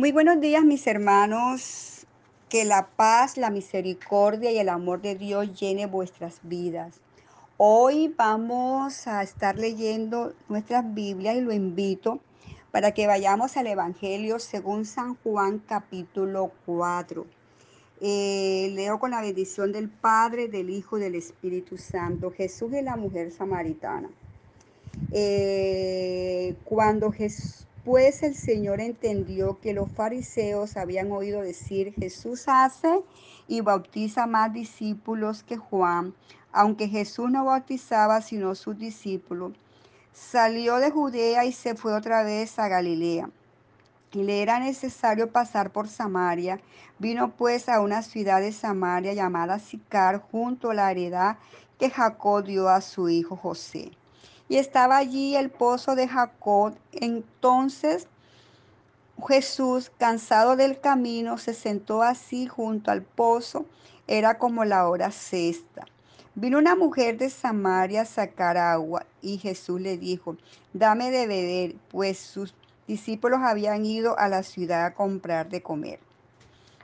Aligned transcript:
Muy 0.00 0.12
buenos 0.12 0.40
días, 0.40 0.64
mis 0.64 0.86
hermanos. 0.86 2.06
Que 2.48 2.64
la 2.64 2.86
paz, 2.86 3.36
la 3.36 3.50
misericordia 3.50 4.52
y 4.52 4.58
el 4.58 4.68
amor 4.68 5.02
de 5.02 5.16
Dios 5.16 5.58
llene 5.58 5.86
vuestras 5.86 6.38
vidas. 6.44 7.00
Hoy 7.56 8.14
vamos 8.16 9.08
a 9.08 9.24
estar 9.24 9.58
leyendo 9.58 10.34
nuestras 10.48 10.94
Biblias 10.94 11.34
y 11.34 11.40
lo 11.40 11.52
invito 11.52 12.20
para 12.70 12.92
que 12.92 13.08
vayamos 13.08 13.56
al 13.56 13.66
Evangelio 13.66 14.38
según 14.38 14.84
San 14.84 15.16
Juan 15.16 15.58
capítulo 15.66 16.52
4. 16.64 17.26
Eh, 18.00 18.70
leo 18.74 19.00
con 19.00 19.10
la 19.10 19.20
bendición 19.20 19.72
del 19.72 19.88
Padre, 19.88 20.46
del 20.46 20.70
Hijo 20.70 20.98
y 20.98 21.00
del 21.00 21.16
Espíritu 21.16 21.76
Santo. 21.76 22.30
Jesús 22.30 22.72
y 22.72 22.82
la 22.82 22.94
mujer 22.94 23.32
samaritana. 23.32 24.08
Eh, 25.10 26.54
cuando 26.64 27.10
Jesús 27.10 27.67
pues 27.84 28.22
el 28.22 28.34
Señor 28.34 28.80
entendió 28.80 29.60
que 29.60 29.72
los 29.72 29.90
fariseos 29.90 30.76
habían 30.76 31.10
oído 31.12 31.40
decir, 31.40 31.94
Jesús 31.94 32.44
hace 32.46 33.00
y 33.46 33.60
bautiza 33.60 34.26
más 34.26 34.52
discípulos 34.52 35.42
que 35.42 35.56
Juan, 35.56 36.14
aunque 36.52 36.88
Jesús 36.88 37.30
no 37.30 37.44
bautizaba 37.44 38.20
sino 38.20 38.54
sus 38.54 38.78
discípulos. 38.78 39.52
Salió 40.12 40.76
de 40.76 40.90
Judea 40.90 41.44
y 41.44 41.52
se 41.52 41.74
fue 41.74 41.94
otra 41.94 42.22
vez 42.22 42.58
a 42.58 42.68
Galilea. 42.68 43.30
Y 44.12 44.24
le 44.24 44.42
era 44.42 44.58
necesario 44.58 45.30
pasar 45.30 45.70
por 45.70 45.88
Samaria. 45.88 46.60
Vino 46.98 47.36
pues 47.36 47.68
a 47.68 47.80
una 47.80 48.02
ciudad 48.02 48.40
de 48.40 48.52
Samaria 48.52 49.12
llamada 49.12 49.58
Sicar, 49.58 50.20
junto 50.30 50.70
a 50.70 50.74
la 50.74 50.90
heredad 50.90 51.36
que 51.78 51.90
Jacob 51.90 52.44
dio 52.44 52.68
a 52.68 52.80
su 52.80 53.08
hijo 53.08 53.36
José 53.36 53.92
y 54.48 54.56
estaba 54.56 54.96
allí 54.96 55.36
el 55.36 55.50
pozo 55.50 55.94
de 55.94 56.08
Jacob. 56.08 56.74
Entonces 56.92 58.08
Jesús, 59.26 59.90
cansado 59.98 60.56
del 60.56 60.80
camino, 60.80 61.38
se 61.38 61.54
sentó 61.54 62.02
así 62.02 62.46
junto 62.46 62.90
al 62.90 63.02
pozo. 63.02 63.66
Era 64.06 64.38
como 64.38 64.64
la 64.64 64.88
hora 64.88 65.10
sexta. 65.10 65.84
Vino 66.34 66.58
una 66.58 66.76
mujer 66.76 67.18
de 67.18 67.30
Samaria 67.30 68.02
a 68.02 68.06
sacar 68.06 68.56
agua 68.56 69.04
y 69.20 69.38
Jesús 69.38 69.80
le 69.80 69.98
dijo, 69.98 70.36
dame 70.72 71.10
de 71.10 71.26
beber, 71.26 71.74
pues 71.90 72.18
sus 72.18 72.54
discípulos 72.86 73.40
habían 73.42 73.84
ido 73.84 74.16
a 74.18 74.28
la 74.28 74.44
ciudad 74.44 74.86
a 74.86 74.94
comprar 74.94 75.48
de 75.48 75.62
comer. 75.62 75.98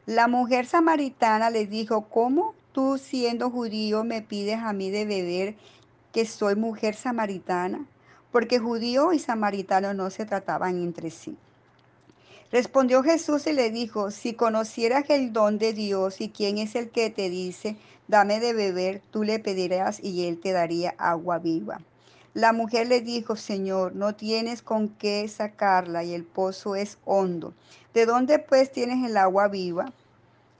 La 0.06 0.26
mujer 0.26 0.66
samaritana 0.66 1.50
le 1.50 1.66
dijo, 1.66 2.08
¿cómo 2.08 2.54
tú 2.72 2.98
siendo 2.98 3.48
judío 3.48 4.02
me 4.02 4.22
pides 4.22 4.58
a 4.58 4.72
mí 4.72 4.90
de 4.90 5.06
beber 5.06 5.56
que 6.14 6.26
soy 6.26 6.54
mujer 6.54 6.94
samaritana, 6.94 7.86
porque 8.30 8.60
judío 8.60 9.12
y 9.12 9.18
samaritano 9.18 9.94
no 9.94 10.10
se 10.10 10.24
trataban 10.24 10.80
entre 10.80 11.10
sí. 11.10 11.36
Respondió 12.52 13.02
Jesús 13.02 13.48
y 13.48 13.52
le 13.52 13.72
dijo, 13.72 14.12
si 14.12 14.34
conocieras 14.34 15.10
el 15.10 15.32
don 15.32 15.58
de 15.58 15.72
Dios 15.72 16.20
y 16.20 16.28
quién 16.28 16.58
es 16.58 16.76
el 16.76 16.90
que 16.90 17.10
te 17.10 17.30
dice, 17.30 17.76
dame 18.06 18.38
de 18.38 18.52
beber, 18.52 19.02
tú 19.10 19.24
le 19.24 19.40
pedirás 19.40 19.98
y 20.00 20.28
él 20.28 20.38
te 20.38 20.52
daría 20.52 20.94
agua 20.98 21.40
viva. 21.40 21.80
La 22.32 22.52
mujer 22.52 22.86
le 22.86 23.00
dijo, 23.00 23.34
Señor, 23.34 23.96
no 23.96 24.14
tienes 24.14 24.62
con 24.62 24.90
qué 24.90 25.26
sacarla 25.26 26.04
y 26.04 26.14
el 26.14 26.22
pozo 26.22 26.76
es 26.76 26.96
hondo. 27.04 27.54
¿De 27.92 28.06
dónde 28.06 28.38
pues 28.38 28.70
tienes 28.70 29.04
el 29.04 29.16
agua 29.16 29.48
viva? 29.48 29.92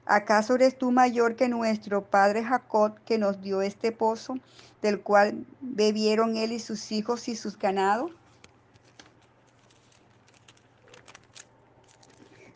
¿Acaso 0.06 0.56
eres 0.56 0.76
tú 0.76 0.90
mayor 0.90 1.34
que 1.34 1.48
nuestro 1.48 2.04
padre 2.04 2.44
Jacob 2.44 2.98
que 3.06 3.16
nos 3.16 3.40
dio 3.40 3.62
este 3.62 3.90
pozo, 3.90 4.34
del 4.82 5.00
cual 5.00 5.46
bebieron 5.62 6.36
él 6.36 6.52
y 6.52 6.58
sus 6.58 6.92
hijos 6.92 7.26
y 7.28 7.36
sus 7.36 7.58
ganados? 7.58 8.12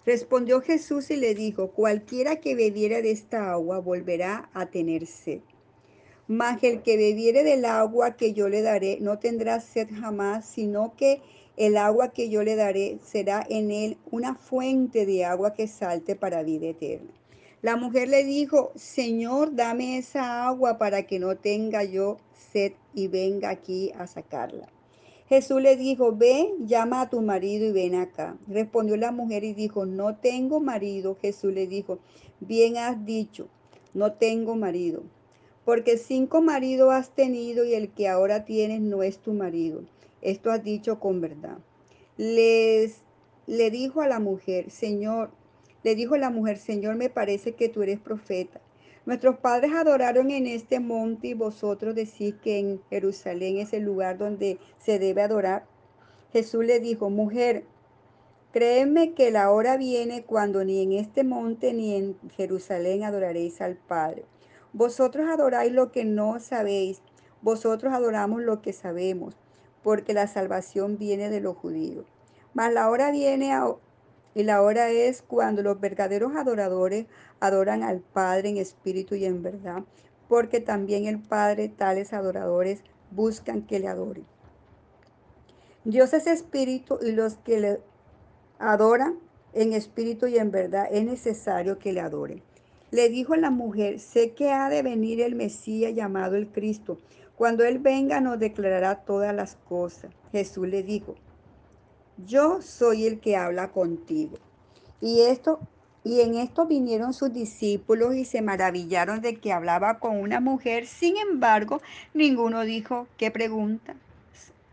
Respondió 0.05 0.61
Jesús 0.61 1.11
y 1.11 1.17
le 1.17 1.35
dijo, 1.35 1.69
cualquiera 1.69 2.37
que 2.37 2.55
bebiera 2.55 3.01
de 3.01 3.13
esta 3.13 3.53
agua 3.53 3.79
volverá 3.79 4.51
a 4.53 4.67
tener 4.67 5.07
sed. 5.07 5.41
Mas 6.27 6.63
el 6.63 6.83
que 6.83 6.99
bebiere 6.99 7.45
del 7.45 7.65
agua 7.65 8.17
que 8.17 8.35
yo 8.35 8.51
le 8.51 8.61
daré 8.61 8.99
no 9.01 9.19
tendrá 9.19 9.61
sed 9.61 9.89
jamás, 9.99 10.45
sino 10.45 10.95
que 10.97 11.23
el 11.57 11.79
agua 11.79 12.13
que 12.13 12.29
yo 12.29 12.43
le 12.43 12.57
daré 12.57 12.99
será 13.03 13.45
en 13.49 13.71
él 13.71 13.97
una 14.11 14.35
fuente 14.35 15.07
de 15.07 15.25
agua 15.25 15.55
que 15.55 15.67
salte 15.67 16.15
para 16.15 16.43
vida 16.43 16.67
eterna. 16.69 17.11
La 17.61 17.77
mujer 17.77 18.09
le 18.09 18.25
dijo, 18.25 18.71
Señor, 18.77 19.57
dame 19.57 19.99
esa 19.99 20.47
agua 20.47 20.79
para 20.79 21.07
que 21.07 21.19
no 21.19 21.37
tenga 21.37 21.83
yo 21.83 22.19
sed 22.53 22.73
y 22.95 23.09
venga 23.09 23.51
aquí 23.51 23.91
a 23.99 24.07
sacarla. 24.07 24.69
Jesús 25.29 25.61
le 25.61 25.77
dijo, 25.77 26.17
ve, 26.17 26.55
llama 26.61 27.03
a 27.03 27.11
tu 27.11 27.21
marido 27.21 27.67
y 27.67 27.73
ven 27.73 27.97
acá. 27.97 28.37
Respondió 28.47 28.97
la 28.97 29.11
mujer 29.11 29.45
y 29.45 29.55
dijo, 29.55 29.87
no 29.87 30.17
tengo 30.17 30.61
marido. 30.61 31.19
Jesús 31.21 31.53
le 31.53 31.67
dijo, 31.67 31.99
bien 32.41 32.79
has 32.79 33.05
dicho, 33.05 33.49
no 33.93 34.13
tengo 34.13 34.55
marido. 34.55 35.03
Porque 35.65 35.99
cinco 35.99 36.41
maridos 36.41 36.93
has 36.93 37.11
tenido 37.11 37.65
y 37.65 37.75
el 37.75 37.91
que 37.91 38.09
ahora 38.09 38.45
tienes 38.45 38.81
no 38.81 39.03
es 39.03 39.19
tu 39.19 39.35
marido. 39.35 39.83
Esto 40.23 40.51
has 40.51 40.63
dicho 40.63 40.99
con 40.99 41.21
verdad. 41.21 41.59
Les 42.17 43.03
le 43.47 43.71
dijo 43.71 44.01
a 44.01 44.07
la 44.07 44.21
mujer, 44.21 44.71
Señor, 44.71 45.31
le 45.83 45.95
dijo 45.95 46.17
la 46.17 46.31
mujer, 46.31 46.59
Señor, 46.59 46.97
me 46.97 47.09
parece 47.09 47.53
que 47.53 47.69
tú 47.69 47.83
eres 47.83 48.01
profeta. 48.01 48.61
Nuestros 49.07 49.39
padres 49.39 49.73
adoraron 49.73 50.31
en 50.31 50.47
este 50.47 50.81
monte 50.81 51.29
y 51.29 51.35
vosotros 51.35 51.95
decís 51.95 52.35
que 52.43 52.59
en 52.59 52.83
Jerusalén 52.91 53.59
es 53.59 53.73
el 53.73 53.85
lugar 53.85 54.19
donde 54.19 54.59
se 54.79 54.99
debe 54.99 55.23
adorar. 55.23 55.65
Jesús 56.33 56.65
le 56.65 56.79
dijo, 56.79 57.09
mujer, 57.09 57.65
créeme 58.53 59.15
que 59.15 59.31
la 59.31 59.51
hora 59.51 59.77
viene 59.79 60.25
cuando 60.25 60.63
ni 60.65 60.83
en 60.83 60.93
este 60.93 61.25
monte 61.25 61.73
ni 61.73 61.95
en 61.95 62.17
Jerusalén 62.37 63.03
adoraréis 63.03 63.63
al 63.63 63.77
Padre. 63.77 64.25
Vosotros 64.75 65.27
adoráis 65.31 65.73
lo 65.73 65.91
que 65.91 66.05
no 66.05 66.39
sabéis, 66.39 67.01
vosotros 67.41 67.95
adoramos 67.95 68.43
lo 68.43 68.61
que 68.61 68.75
sabemos, 68.75 69.35
porque 69.83 70.13
la 70.13 70.27
salvación 70.27 70.99
viene 70.99 71.31
de 71.31 71.41
los 71.41 71.57
judíos. 71.57 72.05
Mas 72.53 72.75
la 72.75 72.91
hora 72.91 73.11
viene 73.11 73.55
y 74.35 74.43
la 74.45 74.63
hora 74.63 74.91
es 74.91 75.23
cuando 75.23 75.63
los 75.63 75.81
verdaderos 75.81 76.37
adoradores 76.37 77.07
adoran 77.41 77.83
al 77.83 78.01
Padre 78.01 78.51
en 78.51 78.57
espíritu 78.59 79.15
y 79.15 79.25
en 79.25 79.43
verdad, 79.43 79.85
porque 80.29 80.61
también 80.61 81.07
el 81.07 81.19
Padre 81.19 81.69
tales 81.69 82.13
adoradores 82.13 82.83
buscan 83.11 83.63
que 83.63 83.79
le 83.79 83.89
adoren. 83.89 84.27
Dios 85.85 86.13
es 86.13 86.27
espíritu 86.27 86.99
y 87.01 87.13
los 87.13 87.37
que 87.37 87.61
le 87.61 87.81
adoran 88.59 89.19
en 89.55 89.73
espíritu 89.73 90.27
y 90.27 90.37
en 90.39 90.51
verdad 90.51 90.89
es 90.91 91.05
necesario 91.05 91.79
que 91.79 91.93
le 91.93 92.01
adoren. 92.01 92.43
Le 92.91 93.09
dijo 93.09 93.37
la 93.37 93.51
mujer, 93.51 93.99
sé 94.01 94.33
que 94.33 94.51
ha 94.51 94.69
de 94.69 94.83
venir 94.83 95.21
el 95.21 95.35
Mesías 95.35 95.95
llamado 95.95 96.37
el 96.37 96.49
Cristo. 96.49 96.99
Cuando 97.37 97.65
Él 97.65 97.79
venga 97.79 98.21
nos 98.21 98.39
declarará 98.39 99.05
todas 99.05 99.35
las 99.35 99.57
cosas. 99.69 100.11
Jesús 100.33 100.69
le 100.69 100.83
dijo, 100.83 101.15
yo 102.27 102.63
soy 102.63 103.07
el 103.07 103.21
que 103.21 103.37
habla 103.37 103.69
contigo. 103.69 104.39
Y 105.01 105.23
esto 105.23 105.61
y 106.05 106.21
en 106.21 106.37
esto 106.37 106.67
vinieron 106.67 107.13
sus 107.13 107.33
discípulos 107.33 108.15
y 108.15 108.25
se 108.25 108.41
maravillaron 108.41 109.21
de 109.21 109.37
que 109.37 109.53
hablaba 109.53 109.99
con 109.99 110.17
una 110.17 110.41
mujer. 110.41 110.87
Sin 110.87 111.17
embargo, 111.17 111.83
ninguno 112.15 112.63
dijo, 112.63 113.07
¿qué 113.19 113.31
pregunta 113.31 113.95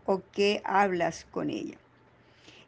o 0.06 0.22
qué 0.32 0.62
hablas 0.64 1.26
con 1.30 1.50
ella? 1.50 1.76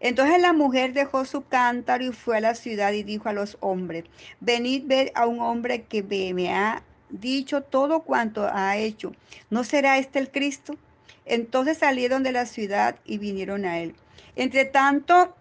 Entonces 0.01 0.41
la 0.41 0.53
mujer 0.53 0.93
dejó 0.93 1.25
su 1.25 1.47
cántaro 1.47 2.05
y 2.05 2.13
fue 2.13 2.37
a 2.37 2.41
la 2.41 2.55
ciudad 2.55 2.93
y 2.93 3.03
dijo 3.03 3.29
a 3.29 3.33
los 3.33 3.57
hombres, 3.61 4.05
venid 4.41 4.85
ver 4.87 5.13
a 5.15 5.27
un 5.27 5.41
hombre 5.41 5.85
que 5.85 6.03
me 6.35 6.55
ha 6.55 6.83
dicho 7.11 7.63
todo 7.63 8.01
cuanto 8.01 8.49
ha 8.53 8.77
hecho. 8.77 9.13
¿No 9.51 9.65
será 9.65 9.99
este 9.99 10.19
el 10.19 10.31
Cristo? 10.31 10.77
Entonces 11.25 11.79
salieron 11.79 12.23
de 12.23 12.33
la 12.33 12.47
ciudad 12.47 12.97
y 13.05 13.19
vinieron 13.19 13.65
a 13.65 13.81
él. 13.81 13.95
Entre 14.39 14.65
tanto 14.65 15.35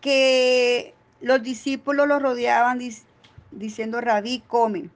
que 0.00 0.94
los 1.20 1.42
discípulos 1.42 2.08
lo 2.08 2.18
rodeaban 2.18 2.80
diciendo, 3.50 4.00
Rabí, 4.00 4.42
come. 4.46 4.88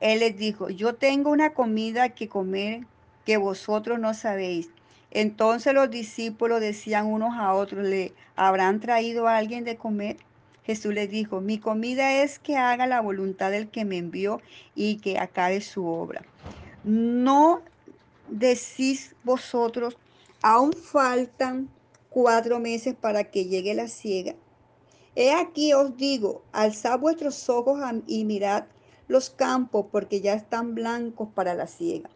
Él 0.00 0.20
les 0.20 0.36
dijo, 0.36 0.68
yo 0.68 0.94
tengo 0.94 1.30
una 1.30 1.54
comida 1.54 2.10
que 2.10 2.28
comer 2.28 2.82
que 3.24 3.38
vosotros 3.38 3.98
no 3.98 4.12
sabéis. 4.12 4.68
Entonces 5.10 5.72
los 5.72 5.90
discípulos 5.90 6.60
decían 6.60 7.06
unos 7.06 7.34
a 7.34 7.54
otros, 7.54 7.82
¿le 7.86 8.12
habrán 8.36 8.80
traído 8.80 9.26
a 9.26 9.38
alguien 9.38 9.64
de 9.64 9.78
comer? 9.78 10.18
Jesús 10.66 10.92
les 10.92 11.08
dijo, 11.08 11.40
mi 11.40 11.58
comida 11.58 12.22
es 12.22 12.38
que 12.38 12.58
haga 12.58 12.86
la 12.86 13.00
voluntad 13.00 13.50
del 13.50 13.70
que 13.70 13.86
me 13.86 13.96
envió 13.96 14.42
y 14.74 14.96
que 14.96 15.18
acabe 15.18 15.62
su 15.62 15.86
obra. 15.86 16.20
No 16.84 17.62
decís 18.28 19.14
vosotros, 19.24 19.96
Aún 20.48 20.74
faltan 20.74 21.68
cuatro 22.08 22.60
meses 22.60 22.94
para 22.94 23.32
que 23.32 23.46
llegue 23.46 23.74
la 23.74 23.88
siega. 23.88 24.36
He 25.16 25.32
aquí 25.32 25.72
os 25.72 25.96
digo, 25.96 26.44
alzad 26.52 27.00
vuestros 27.00 27.50
ojos 27.50 27.80
y 28.06 28.24
mirad 28.24 28.66
los 29.08 29.28
campos, 29.28 29.86
porque 29.90 30.20
ya 30.20 30.34
están 30.34 30.76
blancos 30.76 31.30
para 31.34 31.54
la 31.54 31.66
siega. 31.66 32.10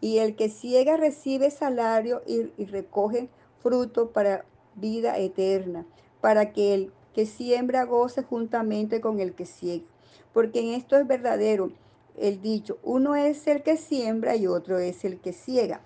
Y 0.00 0.16
el 0.16 0.34
que 0.34 0.48
ciega 0.48 0.96
recibe 0.96 1.50
salario 1.50 2.22
y, 2.26 2.50
y 2.56 2.64
recoge 2.64 3.28
fruto 3.58 4.12
para 4.12 4.46
vida 4.76 5.18
eterna, 5.18 5.84
para 6.22 6.54
que 6.54 6.72
el 6.72 6.92
que 7.12 7.26
siembra 7.26 7.84
goce 7.84 8.22
juntamente 8.22 9.02
con 9.02 9.20
el 9.20 9.34
que 9.34 9.44
ciega. 9.44 9.84
Porque 10.32 10.60
en 10.60 10.68
esto 10.68 10.96
es 10.96 11.06
verdadero 11.06 11.70
el 12.16 12.40
dicho, 12.40 12.78
uno 12.82 13.14
es 13.14 13.46
el 13.46 13.62
que 13.62 13.76
siembra 13.76 14.36
y 14.36 14.46
otro 14.46 14.78
es 14.78 15.04
el 15.04 15.20
que 15.20 15.34
ciega. 15.34 15.82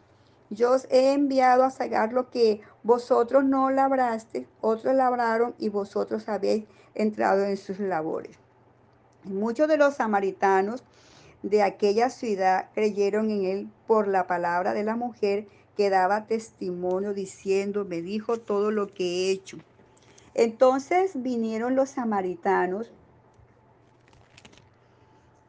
Yo 0.51 0.73
os 0.73 0.87
he 0.91 1.13
enviado 1.13 1.65
a 1.65 1.71
sacar 1.71 2.13
lo 2.13 2.31
que 2.31 2.63
vosotros 2.83 3.45
no 3.45 3.71
labraste, 3.71 4.47
otros 4.61 4.95
labraron 4.95 5.55
y 5.59 5.69
vosotros 5.69 6.29
habéis 6.29 6.65
entrado 6.95 7.45
en 7.45 7.57
sus 7.57 7.79
labores. 7.79 8.39
Muchos 9.25 9.69
de 9.69 9.77
los 9.77 9.97
samaritanos 9.97 10.85
de 11.43 11.63
aquella 11.63 12.11
ciudad 12.11 12.71
creyeron 12.75 13.31
en 13.31 13.45
él 13.45 13.71
por 13.87 14.09
la 14.09 14.27
palabra 14.27 14.73
de 14.73 14.85
la 14.85 14.97
mujer 14.97 15.47
que 15.77 15.91
daba 15.91 16.27
testimonio 16.27 17.15
diciendo, 17.15 17.85
me 17.85 18.03
dijo 18.03 18.39
todo 18.39 18.71
lo 18.71 18.93
que 18.93 19.05
he 19.05 19.31
hecho. 19.31 19.59
Entonces 20.35 21.13
vinieron 21.23 21.77
los 21.77 21.91
samaritanos 21.91 22.91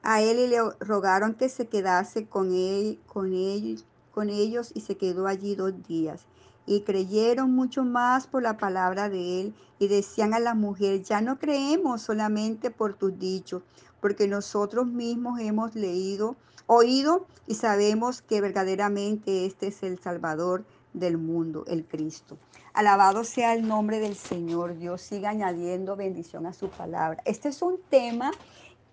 a 0.04 0.22
él 0.22 0.40
y 0.40 0.48
le 0.48 0.57
rogaron 0.80 1.36
que 1.36 1.50
se 1.50 1.68
quedase 1.68 2.28
con, 2.28 2.54
él, 2.54 3.00
con, 3.06 3.34
ellos, 3.34 3.86
ellos 4.27 4.71
y 4.74 4.81
se 4.81 4.98
quedó 4.98 5.27
allí 5.27 5.56
dos 5.56 5.71
días. 5.88 6.25
Y 6.66 6.81
creyeron 6.81 7.51
mucho 7.51 7.86
más 7.86 8.27
por 8.27 8.44
la 8.44 8.57
palabra 8.57 9.07
de 9.07 9.39
él 9.39 9.54
y 9.80 9.88
decían 9.88 10.33
a 10.33 10.39
la 10.39 10.56
mujer, 10.56 11.04
ya 11.04 11.21
no 11.21 11.39
creemos 11.39 12.01
solamente 12.01 12.71
por 12.71 12.95
tus 12.95 13.18
dichos, 13.18 13.63
porque 14.01 14.27
nosotros 14.27 14.88
mismos 14.88 15.39
hemos 15.39 15.75
leído, 15.75 16.36
oído 16.68 17.27
y 17.48 17.56
sabemos 17.56 18.21
que 18.21 18.42
verdaderamente 18.42 19.45
este 19.45 19.68
es 19.68 19.83
el 19.83 20.00
Salvador 20.00 20.66
del 20.94 21.18
mundo, 21.18 21.63
el 21.68 21.86
Cristo. 21.86 22.38
Alabado 22.74 23.24
sea 23.24 23.54
el 23.54 23.68
nombre 23.68 24.00
del 24.00 24.16
Señor. 24.16 24.77
Dios 24.77 25.01
siga 25.01 25.31
añadiendo 25.31 25.95
bendición 25.95 26.45
a 26.45 26.54
su 26.54 26.69
palabra. 26.69 27.21
Este 27.25 27.50
es 27.50 27.62
un 27.62 27.80
tema 27.89 28.31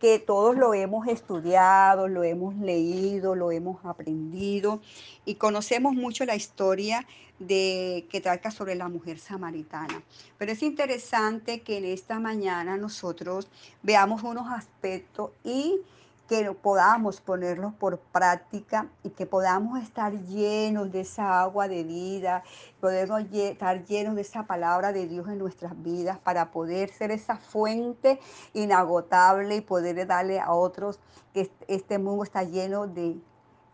que 0.01 0.19
todos 0.19 0.57
lo 0.57 0.75
hemos 0.75 1.07
estudiado, 1.09 2.09
lo 2.09 2.23
hemos 2.23 2.55
leído, 2.57 3.35
lo 3.35 3.51
hemos 3.51 3.85
aprendido 3.85 4.81
y 5.25 5.37
conocemos 5.37 5.95
mucho 5.95 6.25
la 6.25 6.37
historia 6.37 7.07
de 7.39 8.07
que 8.11 8.21
trata 8.21 8.51
sobre 8.51 8.75
la 8.75 8.89
mujer 8.89 9.19
samaritana. 9.19 10.03
Pero 10.39 10.53
es 10.53 10.63
interesante 10.63 11.61
que 11.61 11.79
en 11.79 11.85
esta 11.85 12.19
mañana 12.19 12.77
nosotros 12.77 13.49
veamos 13.83 14.23
unos 14.23 14.51
aspectos 14.51 15.31
y 15.45 15.81
que 16.29 16.53
podamos 16.53 17.21
ponerlos 17.21 17.75
por 17.75 17.99
práctica 17.99 18.89
y 19.05 19.11
que 19.11 19.27
podamos 19.27 19.81
estar 19.81 20.13
llenos 20.27 20.91
de 20.91 21.01
esa 21.01 21.41
agua 21.41 21.69
de 21.69 21.85
vida, 21.85 22.43
podemos 22.81 23.23
estar 23.33 23.85
llenos 23.85 24.17
de 24.17 24.23
esa 24.23 24.45
palabra 24.45 24.93
de 24.93 25.07
Dios 25.07 25.29
en 25.29 25.39
nuestras 25.39 25.81
vidas 25.83 26.19
para 26.19 26.51
poder 26.51 26.91
ser 26.91 27.11
esa 27.13 27.37
fuente 27.37 28.19
inagotable 28.55 29.57
y 29.57 29.61
poder 29.61 30.07
darle 30.07 30.41
a 30.41 30.53
otros 30.53 30.99
que 31.33 31.51
este 31.69 31.99
mundo 31.99 32.25
está 32.25 32.43
lleno 32.43 32.87
de, 32.87 33.17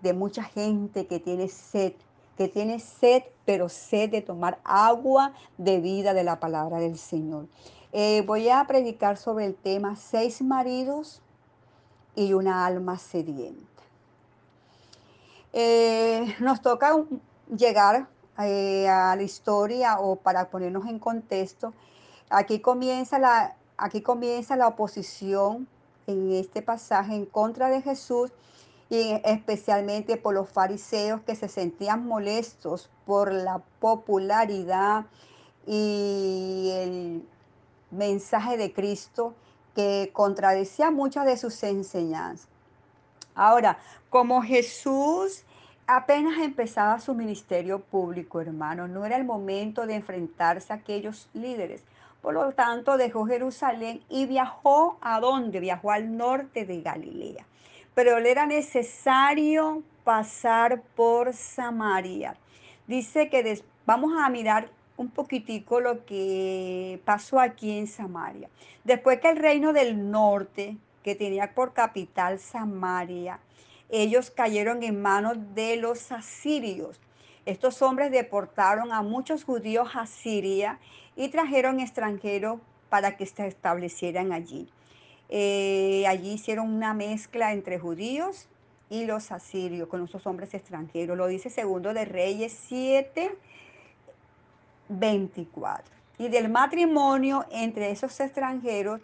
de 0.02 0.12
mucha 0.12 0.42
gente 0.42 1.06
que 1.06 1.20
tiene 1.20 1.48
sed, 1.48 1.94
que 2.36 2.48
tiene 2.48 2.80
sed, 2.80 3.22
pero 3.46 3.68
sed 3.70 4.10
de 4.10 4.20
tomar 4.20 4.58
agua 4.64 5.32
de 5.56 5.80
vida 5.80 6.12
de 6.12 6.24
la 6.24 6.38
palabra 6.38 6.78
del 6.80 6.98
Señor. 6.98 7.46
Eh, 7.92 8.22
voy 8.26 8.48
a 8.48 8.64
predicar 8.66 9.16
sobre 9.16 9.46
el 9.46 9.54
tema 9.54 9.96
seis 9.96 10.42
maridos 10.42 11.21
y 12.14 12.32
una 12.32 12.66
alma 12.66 12.98
sedienta. 12.98 13.82
Eh, 15.52 16.34
nos 16.40 16.62
toca 16.62 17.04
llegar 17.54 18.08
eh, 18.38 18.88
a 18.88 19.14
la 19.16 19.22
historia 19.22 19.98
o 19.98 20.16
para 20.16 20.48
ponernos 20.50 20.86
en 20.86 20.98
contexto. 20.98 21.74
Aquí 22.30 22.60
comienza, 22.60 23.18
la, 23.18 23.56
aquí 23.76 24.00
comienza 24.00 24.56
la 24.56 24.68
oposición 24.68 25.68
en 26.06 26.32
este 26.32 26.62
pasaje 26.62 27.14
en 27.14 27.26
contra 27.26 27.68
de 27.68 27.82
Jesús 27.82 28.32
y 28.88 29.20
especialmente 29.24 30.16
por 30.16 30.34
los 30.34 30.48
fariseos 30.48 31.20
que 31.22 31.34
se 31.34 31.48
sentían 31.48 32.06
molestos 32.06 32.90
por 33.06 33.32
la 33.32 33.62
popularidad 33.80 35.06
y 35.66 36.70
el 36.74 37.28
mensaje 37.90 38.56
de 38.56 38.72
Cristo 38.72 39.34
que 39.74 40.10
contradecía 40.12 40.90
muchas 40.90 41.26
de 41.26 41.36
sus 41.36 41.62
enseñanzas. 41.62 42.48
Ahora, 43.34 43.78
como 44.10 44.42
Jesús 44.42 45.44
apenas 45.86 46.38
empezaba 46.38 47.00
su 47.00 47.14
ministerio 47.14 47.80
público, 47.80 48.40
hermano, 48.40 48.88
no 48.88 49.04
era 49.04 49.16
el 49.16 49.24
momento 49.24 49.86
de 49.86 49.94
enfrentarse 49.94 50.72
a 50.72 50.76
aquellos 50.76 51.28
líderes. 51.32 51.82
Por 52.20 52.34
lo 52.34 52.52
tanto, 52.52 52.96
dejó 52.96 53.26
Jerusalén 53.26 54.02
y 54.08 54.26
viajó 54.26 54.96
a 55.00 55.18
dónde? 55.18 55.60
Viajó 55.60 55.90
al 55.90 56.16
norte 56.16 56.64
de 56.64 56.80
Galilea. 56.80 57.44
Pero 57.94 58.20
le 58.20 58.30
era 58.30 58.46
necesario 58.46 59.82
pasar 60.04 60.82
por 60.94 61.32
Samaria. 61.32 62.36
Dice 62.86 63.28
que 63.28 63.62
vamos 63.86 64.12
a 64.18 64.28
mirar 64.28 64.68
un 65.02 65.10
poquitico 65.10 65.80
lo 65.80 66.04
que 66.06 67.00
pasó 67.04 67.38
aquí 67.38 67.76
en 67.78 67.86
Samaria. 67.86 68.48
Después 68.84 69.20
que 69.20 69.28
el 69.28 69.36
reino 69.36 69.72
del 69.72 70.10
norte, 70.10 70.76
que 71.02 71.14
tenía 71.14 71.54
por 71.54 71.74
capital 71.74 72.38
Samaria, 72.38 73.40
ellos 73.90 74.30
cayeron 74.30 74.82
en 74.82 75.02
manos 75.02 75.36
de 75.54 75.76
los 75.76 76.12
asirios. 76.12 76.98
Estos 77.44 77.82
hombres 77.82 78.10
deportaron 78.10 78.92
a 78.92 79.02
muchos 79.02 79.44
judíos 79.44 79.90
a 79.94 80.06
Siria 80.06 80.78
y 81.16 81.28
trajeron 81.28 81.80
extranjeros 81.80 82.60
para 82.88 83.16
que 83.16 83.26
se 83.26 83.46
establecieran 83.46 84.32
allí. 84.32 84.68
Eh, 85.28 86.04
allí 86.06 86.32
hicieron 86.32 86.72
una 86.72 86.94
mezcla 86.94 87.52
entre 87.52 87.78
judíos 87.78 88.48
y 88.90 89.06
los 89.06 89.32
asirios 89.32 89.88
con 89.88 90.04
esos 90.04 90.26
hombres 90.26 90.54
extranjeros. 90.54 91.16
Lo 91.16 91.26
dice 91.26 91.50
segundo 91.50 91.94
de 91.94 92.04
Reyes 92.04 92.52
7, 92.68 93.34
24. 94.98 95.84
Y 96.18 96.28
del 96.28 96.48
matrimonio 96.48 97.44
entre 97.50 97.90
esos 97.90 98.18
extranjeros 98.20 99.00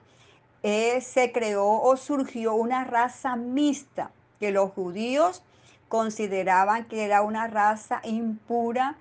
eh, 0.63 1.01
se 1.01 1.33
creó 1.33 1.81
o 1.83 1.97
surgió 1.97 2.55
una 2.55 2.85
raza 2.85 3.37
mixta 3.37 4.11
que 4.41 4.51
los 4.51 4.73
judíos 4.73 5.43
consideraban 5.89 6.85
que 6.85 7.05
era 7.05 7.23
una 7.23 7.47
raza 7.47 8.01
impura 8.05 8.97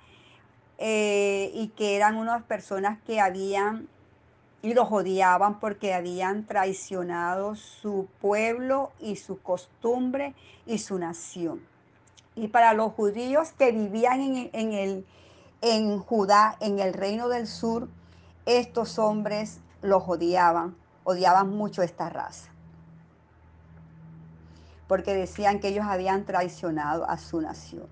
eh, 0.77 1.51
y 1.53 1.69
que 1.69 1.95
eran 1.95 2.15
unas 2.15 2.43
personas 2.43 2.99
que 3.05 3.19
habían 3.19 3.87
y 4.61 4.73
los 4.73 4.91
odiaban 4.91 5.59
porque 5.59 5.93
habían 5.93 6.45
traicionado 6.45 7.55
su 7.55 8.07
pueblo 8.19 8.91
y 8.99 9.15
su 9.15 9.39
costumbre 9.41 10.33
y 10.65 10.79
su 10.79 10.97
nación. 10.97 11.61
Y 12.35 12.47
para 12.49 12.73
los 12.73 12.93
judíos 12.93 13.51
que 13.57 13.71
vivían 13.71 14.21
en, 14.21 14.49
en 14.53 14.73
el 14.73 15.05
en 15.61 15.99
Judá, 15.99 16.55
en 16.59 16.79
el 16.79 16.93
reino 16.93 17.29
del 17.29 17.47
sur, 17.47 17.89
estos 18.45 18.99
hombres 18.99 19.59
los 19.81 20.03
odiaban, 20.07 20.75
odiaban 21.03 21.49
mucho 21.49 21.81
esta 21.81 22.09
raza, 22.09 22.51
porque 24.87 25.13
decían 25.13 25.59
que 25.59 25.69
ellos 25.69 25.85
habían 25.87 26.25
traicionado 26.25 27.09
a 27.09 27.17
su 27.17 27.41
nación. 27.41 27.87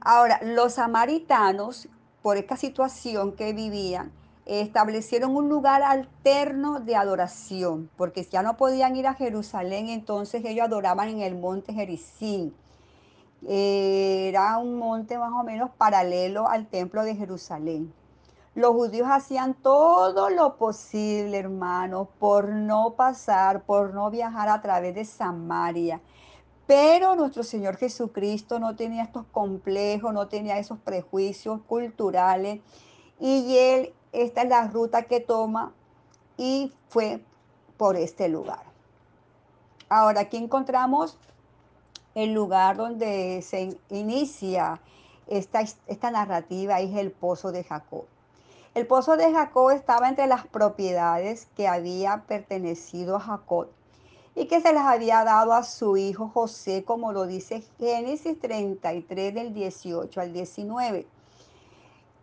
Ahora, 0.00 0.40
los 0.42 0.74
samaritanos, 0.74 1.88
por 2.22 2.36
esta 2.36 2.56
situación 2.56 3.32
que 3.32 3.52
vivían, 3.52 4.12
establecieron 4.46 5.34
un 5.34 5.48
lugar 5.48 5.82
alterno 5.82 6.78
de 6.78 6.94
adoración, 6.94 7.90
porque 7.96 8.24
ya 8.24 8.42
no 8.42 8.56
podían 8.56 8.94
ir 8.94 9.08
a 9.08 9.14
Jerusalén, 9.14 9.88
entonces 9.88 10.44
ellos 10.44 10.66
adoraban 10.66 11.08
en 11.08 11.20
el 11.20 11.34
monte 11.36 11.72
Jericín 11.72 12.54
era 13.48 14.58
un 14.58 14.76
monte 14.76 15.18
más 15.18 15.32
o 15.32 15.44
menos 15.44 15.70
paralelo 15.70 16.48
al 16.48 16.66
templo 16.66 17.04
de 17.04 17.14
Jerusalén. 17.14 17.92
Los 18.56 18.72
judíos 18.72 19.06
hacían 19.10 19.54
todo 19.54 20.30
lo 20.30 20.56
posible, 20.56 21.38
hermanos, 21.38 22.08
por 22.18 22.48
no 22.48 22.94
pasar, 22.94 23.62
por 23.62 23.92
no 23.94 24.10
viajar 24.10 24.48
a 24.48 24.62
través 24.62 24.94
de 24.94 25.04
Samaria. 25.04 26.00
Pero 26.66 27.14
nuestro 27.14 27.44
Señor 27.44 27.76
Jesucristo 27.76 28.58
no 28.58 28.74
tenía 28.74 29.04
estos 29.04 29.26
complejos, 29.30 30.12
no 30.12 30.26
tenía 30.26 30.58
esos 30.58 30.78
prejuicios 30.78 31.60
culturales. 31.68 32.60
Y 33.20 33.56
Él, 33.58 33.94
esta 34.12 34.42
es 34.42 34.48
la 34.48 34.66
ruta 34.68 35.02
que 35.02 35.20
toma 35.20 35.72
y 36.36 36.72
fue 36.88 37.22
por 37.76 37.96
este 37.96 38.28
lugar. 38.28 38.64
Ahora 39.88 40.22
aquí 40.22 40.38
encontramos 40.38 41.18
el 42.16 42.32
lugar 42.32 42.78
donde 42.78 43.42
se 43.42 43.78
inicia 43.90 44.80
esta, 45.26 45.60
esta 45.86 46.10
narrativa 46.10 46.80
es 46.80 46.96
el 46.96 47.10
pozo 47.10 47.52
de 47.52 47.62
Jacob. 47.62 48.06
El 48.74 48.86
pozo 48.86 49.18
de 49.18 49.30
Jacob 49.30 49.70
estaba 49.70 50.08
entre 50.08 50.26
las 50.26 50.46
propiedades 50.46 51.46
que 51.54 51.68
había 51.68 52.24
pertenecido 52.26 53.16
a 53.16 53.20
Jacob 53.20 53.68
y 54.34 54.46
que 54.46 54.62
se 54.62 54.72
las 54.72 54.86
había 54.86 55.24
dado 55.24 55.52
a 55.52 55.62
su 55.62 55.98
hijo 55.98 56.30
José, 56.32 56.84
como 56.84 57.12
lo 57.12 57.26
dice 57.26 57.62
Génesis 57.78 58.40
33 58.40 59.34
del 59.34 59.52
18 59.52 60.18
al 60.18 60.32
19. 60.32 61.06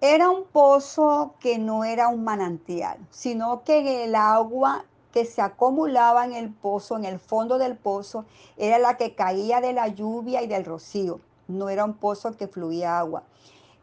Era 0.02 0.32
un 0.32 0.46
pozo 0.46 1.36
que 1.40 1.60
no 1.60 1.84
era 1.84 2.08
un 2.08 2.24
manantial, 2.24 2.98
sino 3.12 3.64
que 3.64 4.06
el 4.06 4.16
agua 4.16 4.86
que 5.14 5.26
se 5.26 5.42
acumulaba 5.42 6.26
en 6.26 6.34
el 6.34 6.50
pozo, 6.50 6.98
en 6.98 7.06
el 7.06 7.20
fondo 7.20 7.60
del 7.60 7.78
pozo, 7.78 8.26
era 8.58 8.80
la 8.80 8.98
que 8.98 9.14
caía 9.14 9.62
de 9.62 9.72
la 9.72 9.88
lluvia 9.88 10.42
y 10.42 10.48
del 10.48 10.66
rocío. 10.66 11.22
No 11.48 11.70
era 11.70 11.86
un 11.86 11.94
pozo 11.94 12.36
que 12.36 12.48
fluía 12.48 12.98
agua. 12.98 13.24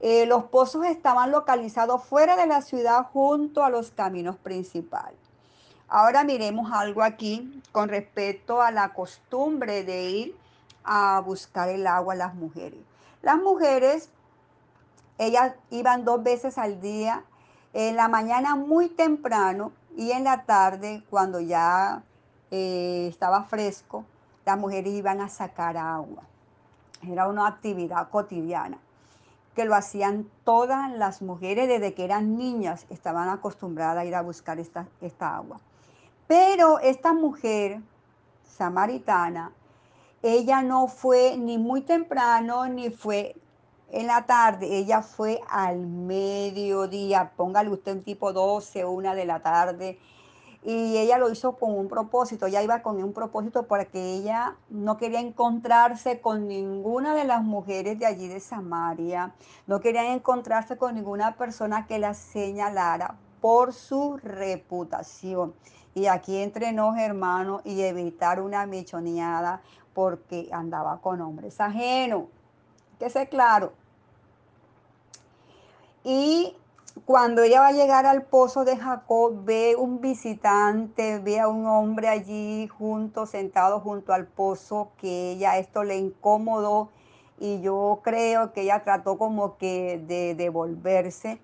Eh, 0.00 0.26
los 0.26 0.44
pozos 0.44 0.84
estaban 0.87 1.30
localizados 1.30 2.02
fuera 2.02 2.37
de 2.37 2.46
la 2.46 2.62
ciudad 2.62 3.06
junto 3.12 3.62
a 3.62 3.70
los 3.70 3.92
caminos 3.92 4.37
principales. 4.37 5.18
Ahora 5.88 6.25
miremos 6.25 6.72
algo 6.72 7.02
aquí 7.02 7.62
con 7.70 7.88
respecto 7.88 8.60
a 8.60 8.70
la 8.72 8.92
costumbre 8.92 9.84
de 9.84 10.10
ir 10.10 10.37
a 10.84 11.20
buscar 11.25 11.68
el 11.68 11.87
agua 11.87 12.14
a 12.14 12.16
las 12.16 12.34
mujeres. 12.34 12.80
Las 13.22 13.37
mujeres 13.37 14.08
ellas 15.18 15.52
iban 15.70 16.04
dos 16.04 16.22
veces 16.22 16.56
al 16.56 16.80
día, 16.80 17.25
en 17.75 17.94
la 17.94 18.08
mañana 18.08 18.56
muy 18.56 18.88
temprano 18.88 19.70
y 19.97 20.12
en 20.12 20.25
la 20.25 20.44
tarde, 20.44 21.02
cuando 21.11 21.40
ya 21.40 22.02
eh, 22.50 23.06
estaba 23.09 23.44
fresco, 23.44 24.04
las 24.44 24.59
mujeres 24.59 24.92
iban 24.92 25.20
a 25.20 25.28
sacar 25.28 25.76
agua. 25.76 26.23
Era 27.02 27.28
una 27.28 27.47
actividad 27.47 28.09
cotidiana 28.11 28.78
que 29.54 29.64
lo 29.64 29.75
hacían 29.75 30.30
todas 30.44 30.90
las 30.92 31.23
mujeres 31.23 31.68
desde 31.68 31.94
que 31.94 32.04
eran 32.04 32.37
niñas, 32.37 32.87
estaban 32.88 33.28
acostumbradas 33.28 33.99
a 33.99 34.04
ir 34.04 34.14
a 34.14 34.23
buscar 34.23 34.61
esta, 34.61 34.87
esta 35.00 35.37
agua. 35.37 35.61
Pero 36.26 36.78
esta 36.78 37.12
mujer 37.12 37.80
samaritana, 38.44 39.52
ella 40.23 40.62
no 40.62 40.87
fue 40.87 41.37
ni 41.37 41.59
muy 41.59 41.80
temprano 41.80 42.66
ni 42.68 42.90
fue 42.90 43.35
en 43.92 44.06
la 44.06 44.26
tarde, 44.26 44.76
ella 44.76 45.02
fue 45.02 45.40
al 45.49 45.87
mediodía, 45.87 47.32
póngale 47.37 47.70
usted 47.70 47.92
un 47.92 48.02
tipo 48.02 48.32
12, 48.32 48.85
una 48.85 49.14
de 49.14 49.25
la 49.25 49.40
tarde, 49.40 49.99
y 50.62 50.99
ella 50.99 51.16
lo 51.16 51.30
hizo 51.30 51.56
con 51.56 51.73
un 51.76 51.88
propósito, 51.88 52.47
ella 52.47 52.62
iba 52.62 52.82
con 52.82 53.02
un 53.02 53.12
propósito 53.12 53.66
porque 53.66 54.14
ella 54.14 54.56
no 54.68 54.99
quería 54.99 55.20
encontrarse 55.20 56.20
con 56.20 56.49
ninguna 56.49 57.14
de 57.14 57.25
las 57.25 57.42
mujeres 57.42 57.99
de 57.99 58.06
allí 58.06 58.28
de 58.28 58.40
Samaria, 58.40 59.35
no 59.66 59.80
quería 59.80 60.12
encontrarse 60.12 60.76
con 60.76 60.94
ninguna 60.94 61.37
persona 61.37 61.87
que 61.87 61.99
la 61.99 62.14
señalara 62.14 63.16
por 63.40 63.73
su 63.73 64.18
reputación. 64.18 65.54
Y 65.94 66.06
aquí 66.06 66.37
entre 66.37 66.73
nos, 66.73 66.97
hermanos, 66.99 67.62
y 67.64 67.80
evitar 67.80 68.40
una 68.40 68.64
michoneada 68.66 69.62
porque 69.94 70.49
andaba 70.52 71.00
con 71.00 71.20
hombres 71.20 71.61
ajenos. 71.61 72.25
Que 72.99 73.11
sé 73.11 73.28
claro. 73.28 73.73
Y 76.02 76.57
cuando 77.04 77.42
ella 77.42 77.61
va 77.61 77.69
a 77.69 77.73
llegar 77.73 78.07
al 78.07 78.23
pozo 78.23 78.64
de 78.64 78.76
Jacob, 78.76 79.45
ve 79.45 79.76
un 79.76 80.00
visitante, 80.00 81.19
ve 81.19 81.40
a 81.40 81.49
un 81.49 81.66
hombre 81.66 82.09
allí 82.09 82.69
junto, 82.69 83.26
sentado 83.26 83.80
junto 83.80 84.12
al 84.14 84.26
pozo, 84.26 84.92
que 84.97 85.33
ella 85.33 85.59
esto 85.59 85.85
le 85.85 85.99
incomodó 85.99 86.88
y 87.38 87.61
yo 87.61 88.00
creo 88.02 88.52
que 88.52 88.62
ella 88.62 88.83
trató 88.83 89.19
como 89.19 89.59
que 89.59 90.02
de 90.07 90.35
devolverse. 90.35 91.40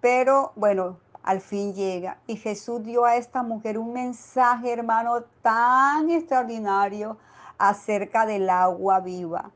Pero 0.00 0.52
bueno, 0.56 0.98
al 1.22 1.40
fin 1.40 1.74
llega. 1.74 2.18
Y 2.26 2.36
Jesús 2.36 2.82
dio 2.82 3.04
a 3.04 3.16
esta 3.16 3.42
mujer 3.42 3.78
un 3.78 3.92
mensaje, 3.92 4.72
hermano, 4.72 5.22
tan 5.42 6.10
extraordinario 6.10 7.18
acerca 7.58 8.26
del 8.26 8.48
agua 8.48 9.00
viva 9.00 9.50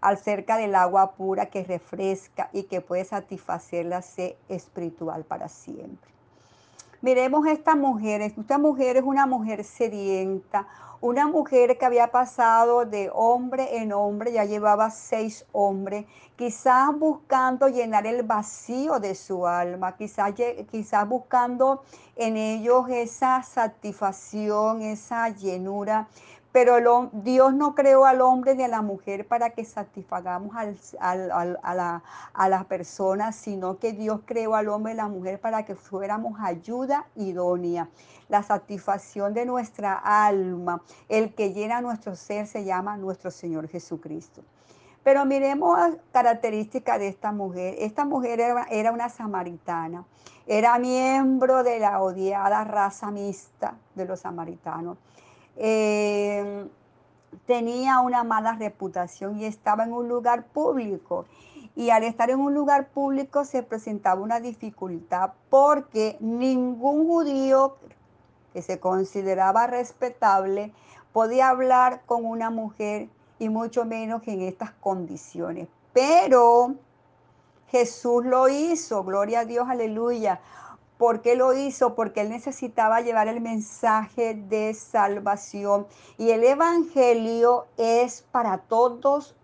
acerca 0.00 0.56
del 0.56 0.74
agua 0.74 1.12
pura 1.12 1.46
que 1.46 1.64
refresca 1.64 2.48
y 2.52 2.64
que 2.64 2.80
puede 2.80 3.04
satisfacer 3.04 3.86
la 3.86 4.02
sed 4.02 4.34
espiritual 4.48 5.24
para 5.24 5.48
siempre. 5.48 6.10
Miremos 7.02 7.46
esta 7.46 7.76
mujer, 7.76 8.20
esta 8.20 8.58
mujer 8.58 8.98
es 8.98 9.04
una 9.04 9.24
mujer 9.24 9.64
sedienta, 9.64 10.66
una 11.00 11.26
mujer 11.26 11.78
que 11.78 11.86
había 11.86 12.08
pasado 12.10 12.84
de 12.84 13.10
hombre 13.14 13.78
en 13.78 13.94
hombre, 13.94 14.32
ya 14.32 14.44
llevaba 14.44 14.90
seis 14.90 15.46
hombres, 15.52 16.04
quizás 16.36 16.94
buscando 16.98 17.68
llenar 17.68 18.06
el 18.06 18.22
vacío 18.22 19.00
de 19.00 19.14
su 19.14 19.46
alma, 19.46 19.96
quizás, 19.96 20.34
quizás 20.70 21.08
buscando 21.08 21.82
en 22.16 22.36
ellos 22.36 22.84
esa 22.90 23.42
satisfacción, 23.42 24.82
esa 24.82 25.30
llenura, 25.30 26.06
pero 26.52 27.10
Dios 27.12 27.54
no 27.54 27.74
creó 27.74 28.04
al 28.04 28.20
hombre 28.20 28.54
ni 28.54 28.64
a 28.64 28.68
la 28.68 28.82
mujer 28.82 29.26
para 29.26 29.50
que 29.50 29.64
satisfagamos 29.64 30.56
a, 30.56 31.14
la, 31.14 32.02
a 32.32 32.48
las 32.48 32.64
personas, 32.64 33.36
sino 33.36 33.78
que 33.78 33.92
Dios 33.92 34.20
creó 34.24 34.54
al 34.54 34.68
hombre 34.68 34.94
y 34.94 34.96
la 34.96 35.08
mujer 35.08 35.40
para 35.40 35.64
que 35.64 35.76
fuéramos 35.76 36.40
ayuda 36.40 37.06
idónea. 37.14 37.88
La 38.28 38.42
satisfacción 38.42 39.34
de 39.34 39.46
nuestra 39.46 39.94
alma, 39.94 40.82
el 41.08 41.34
que 41.34 41.52
llena 41.52 41.80
nuestro 41.80 42.16
ser, 42.16 42.46
se 42.46 42.64
llama 42.64 42.96
nuestro 42.96 43.30
Señor 43.30 43.68
Jesucristo. 43.68 44.42
Pero 45.02 45.24
miremos 45.24 45.78
características 46.12 46.98
de 46.98 47.08
esta 47.08 47.32
mujer. 47.32 47.74
Esta 47.78 48.04
mujer 48.04 48.40
era, 48.40 48.92
una 48.92 49.08
samaritana, 49.08 50.04
era 50.46 50.78
miembro 50.78 51.62
de 51.62 51.78
la 51.78 52.02
odiada 52.02 52.64
raza 52.64 53.10
mixta 53.10 53.76
de 53.94 54.04
los 54.04 54.20
samaritanos. 54.20 54.98
Eh, 55.56 56.66
tenía 57.46 58.00
una 58.00 58.24
mala 58.24 58.54
reputación 58.54 59.38
y 59.38 59.44
estaba 59.44 59.84
en 59.84 59.92
un 59.92 60.08
lugar 60.08 60.44
público. 60.46 61.26
Y 61.76 61.90
al 61.90 62.02
estar 62.02 62.30
en 62.30 62.40
un 62.40 62.54
lugar 62.54 62.88
público 62.88 63.44
se 63.44 63.62
presentaba 63.62 64.20
una 64.20 64.40
dificultad 64.40 65.32
porque 65.48 66.16
ningún 66.20 67.06
judío 67.06 67.76
que 68.52 68.62
se 68.62 68.80
consideraba 68.80 69.66
respetable 69.66 70.72
podía 71.12 71.48
hablar 71.48 72.02
con 72.06 72.24
una 72.24 72.50
mujer 72.50 73.08
y 73.38 73.48
mucho 73.48 73.84
menos 73.84 74.22
en 74.26 74.42
estas 74.42 74.72
condiciones. 74.72 75.68
Pero 75.92 76.74
Jesús 77.68 78.24
lo 78.24 78.48
hizo, 78.48 79.04
gloria 79.04 79.40
a 79.40 79.44
Dios, 79.44 79.68
aleluya. 79.68 80.40
¿Por 81.00 81.22
qué 81.22 81.34
lo 81.34 81.54
hizo? 81.54 81.94
Porque 81.94 82.20
él 82.20 82.28
necesitaba 82.28 83.00
llevar 83.00 83.26
el 83.26 83.40
mensaje 83.40 84.34
de 84.34 84.74
salvación. 84.74 85.86
Y 86.18 86.28
el 86.32 86.44
Evangelio 86.44 87.68
es 87.78 88.26
para 88.30 88.58
todos, 88.58 89.34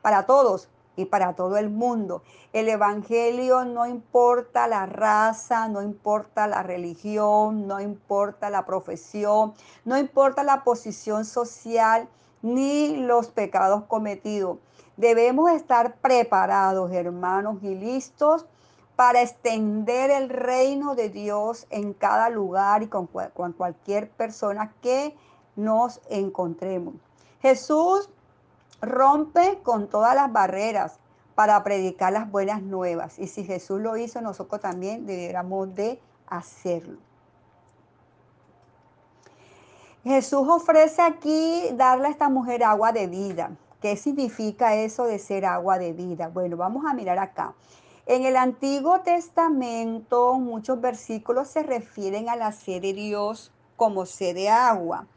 para 0.00 0.24
todos 0.24 0.70
y 0.96 1.04
para 1.04 1.34
todo 1.34 1.58
el 1.58 1.68
mundo. 1.68 2.22
El 2.54 2.70
Evangelio 2.70 3.66
no 3.66 3.84
importa 3.86 4.68
la 4.68 4.86
raza, 4.86 5.68
no 5.68 5.82
importa 5.82 6.46
la 6.46 6.62
religión, 6.62 7.66
no 7.66 7.78
importa 7.78 8.48
la 8.48 8.64
profesión, 8.64 9.52
no 9.84 9.98
importa 9.98 10.44
la 10.44 10.64
posición 10.64 11.26
social 11.26 12.08
ni 12.40 12.96
los 12.96 13.28
pecados 13.28 13.84
cometidos. 13.84 14.56
Debemos 14.96 15.50
estar 15.50 15.96
preparados, 15.96 16.90
hermanos, 16.90 17.58
y 17.62 17.74
listos 17.74 18.46
para 18.96 19.20
extender 19.20 20.10
el 20.10 20.30
reino 20.30 20.94
de 20.94 21.10
Dios 21.10 21.66
en 21.68 21.92
cada 21.92 22.30
lugar 22.30 22.82
y 22.82 22.88
con, 22.88 23.06
cualquier 23.06 24.08
persona 24.10 24.72
que 24.80 25.14
nos 25.54 26.00
encontremos. 26.08 26.94
Jesús 27.40 28.08
rompe 28.80 29.60
con 29.62 29.88
todas 29.88 30.14
las 30.14 30.32
barreras 30.32 30.98
para 31.34 31.62
predicar 31.62 32.14
las 32.14 32.30
buenas 32.30 32.62
nuevas. 32.62 33.18
Y 33.18 33.26
si 33.26 33.44
Jesús 33.44 33.80
lo 33.80 33.98
hizo, 33.98 34.22
nosotros 34.22 34.62
también 34.62 35.06
deberíamos 35.06 35.74
de 35.74 36.00
hacerlo. 36.26 36.98
Jesús 40.04 40.48
ofrece 40.48 41.02
aquí 41.02 41.64
darle 41.74 42.08
a 42.08 42.10
esta 42.10 42.30
mujer 42.30 42.64
agua 42.64 42.92
de 42.92 43.08
vida. 43.08 43.50
¿Qué 43.80 43.96
significa 43.96 44.74
eso 44.74 45.04
de 45.04 45.18
ser 45.18 45.44
agua 45.44 45.78
de 45.78 45.92
vida? 45.92 46.28
Bueno, 46.28 46.56
vamos 46.56 46.86
a 46.86 46.94
mirar 46.94 47.18
acá. 47.18 47.54
En 48.08 48.24
el 48.24 48.36
Antiguo 48.36 49.00
Testamento 49.00 50.34
muchos 50.34 50.80
versículos 50.80 51.48
se 51.48 51.64
refieren 51.64 52.28
a 52.28 52.36
la 52.36 52.52
sed 52.52 52.80
de 52.80 52.92
Dios 52.92 53.50
como 53.74 54.06
sed 54.06 54.36
de 54.36 54.48
agua. 54.48 55.08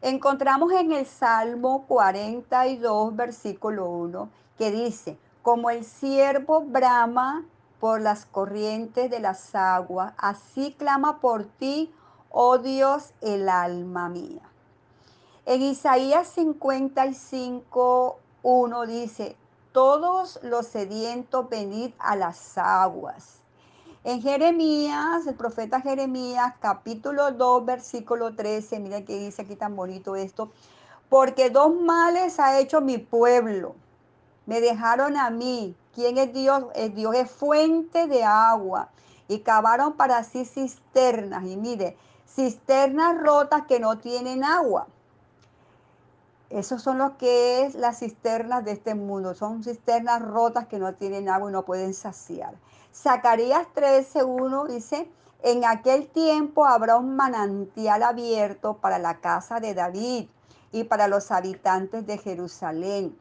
Encontramos 0.00 0.72
en 0.72 0.92
el 0.92 1.04
Salmo 1.04 1.84
42, 1.86 3.14
versículo 3.14 3.90
1, 3.90 4.30
que 4.56 4.70
dice, 4.70 5.18
como 5.42 5.68
el 5.68 5.84
siervo 5.84 6.62
brama 6.62 7.44
por 7.78 8.00
las 8.00 8.24
corrientes 8.24 9.10
de 9.10 9.20
las 9.20 9.54
aguas, 9.54 10.14
así 10.16 10.72
clama 10.78 11.20
por 11.20 11.44
ti, 11.44 11.92
oh 12.30 12.56
Dios, 12.56 13.12
el 13.20 13.50
alma 13.50 14.08
mía. 14.08 14.48
En 15.44 15.60
Isaías 15.60 16.28
55, 16.28 18.18
1 18.42 18.86
dice, 18.86 19.36
todos 19.72 20.40
los 20.42 20.66
sedientos 20.66 21.48
venid 21.48 21.92
a 21.98 22.16
las 22.16 22.58
aguas. 22.58 23.40
En 24.02 24.22
Jeremías, 24.22 25.26
el 25.26 25.34
profeta 25.34 25.80
Jeremías, 25.80 26.54
capítulo 26.58 27.32
2, 27.32 27.66
versículo 27.66 28.34
13, 28.34 28.80
mira 28.80 29.04
que 29.04 29.18
dice 29.18 29.42
aquí 29.42 29.56
tan 29.56 29.76
bonito 29.76 30.16
esto, 30.16 30.50
porque 31.08 31.50
dos 31.50 31.74
males 31.74 32.40
ha 32.40 32.58
hecho 32.58 32.80
mi 32.80 32.98
pueblo. 32.98 33.74
Me 34.46 34.60
dejaron 34.60 35.16
a 35.16 35.30
mí, 35.30 35.76
¿quién 35.94 36.18
es 36.18 36.32
Dios? 36.32 36.64
Dios 36.94 37.14
es 37.14 37.30
fuente 37.30 38.06
de 38.06 38.24
agua. 38.24 38.88
Y 39.28 39.40
cavaron 39.40 39.92
para 39.92 40.24
sí 40.24 40.44
cisternas. 40.44 41.44
Y 41.44 41.56
mire, 41.56 41.96
cisternas 42.26 43.16
rotas 43.20 43.62
que 43.66 43.78
no 43.78 43.98
tienen 43.98 44.42
agua. 44.42 44.88
Esos 46.50 46.82
son 46.82 46.98
los 46.98 47.12
que 47.12 47.62
es 47.64 47.76
las 47.76 48.00
cisternas 48.00 48.64
de 48.64 48.72
este 48.72 48.96
mundo. 48.96 49.34
Son 49.34 49.62
cisternas 49.62 50.20
rotas 50.20 50.66
que 50.66 50.80
no 50.80 50.92
tienen 50.94 51.28
agua 51.28 51.48
y 51.48 51.52
no 51.52 51.64
pueden 51.64 51.94
saciar. 51.94 52.54
Zacarías 52.92 53.68
13:1 53.74 54.66
dice, 54.66 55.08
en 55.42 55.64
aquel 55.64 56.08
tiempo 56.08 56.66
habrá 56.66 56.96
un 56.96 57.14
manantial 57.16 58.02
abierto 58.02 58.78
para 58.78 58.98
la 58.98 59.20
casa 59.20 59.60
de 59.60 59.74
David 59.74 60.28
y 60.72 60.84
para 60.84 61.06
los 61.06 61.30
habitantes 61.30 62.06
de 62.06 62.18
Jerusalén, 62.18 63.16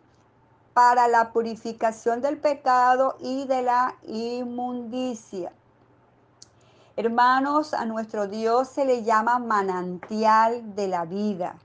para 0.74 1.08
la 1.08 1.32
purificación 1.32 2.22
del 2.22 2.38
pecado 2.38 3.16
y 3.20 3.46
de 3.46 3.62
la 3.62 3.96
inmundicia. 4.08 5.54
Hermanos, 6.98 7.74
a 7.74 7.86
nuestro 7.86 8.28
Dios 8.28 8.68
se 8.68 8.86
le 8.86 9.04
llama 9.04 9.40
manantial 9.40 10.76
de 10.76 10.88
la 10.88 11.06
vida. 11.06 11.56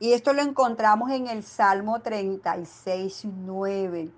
Y 0.00 0.12
esto 0.12 0.32
lo 0.32 0.42
encontramos 0.42 1.10
en 1.10 1.26
el 1.26 1.42
Salmo 1.42 2.00
36, 2.00 3.24
9. 3.24 4.10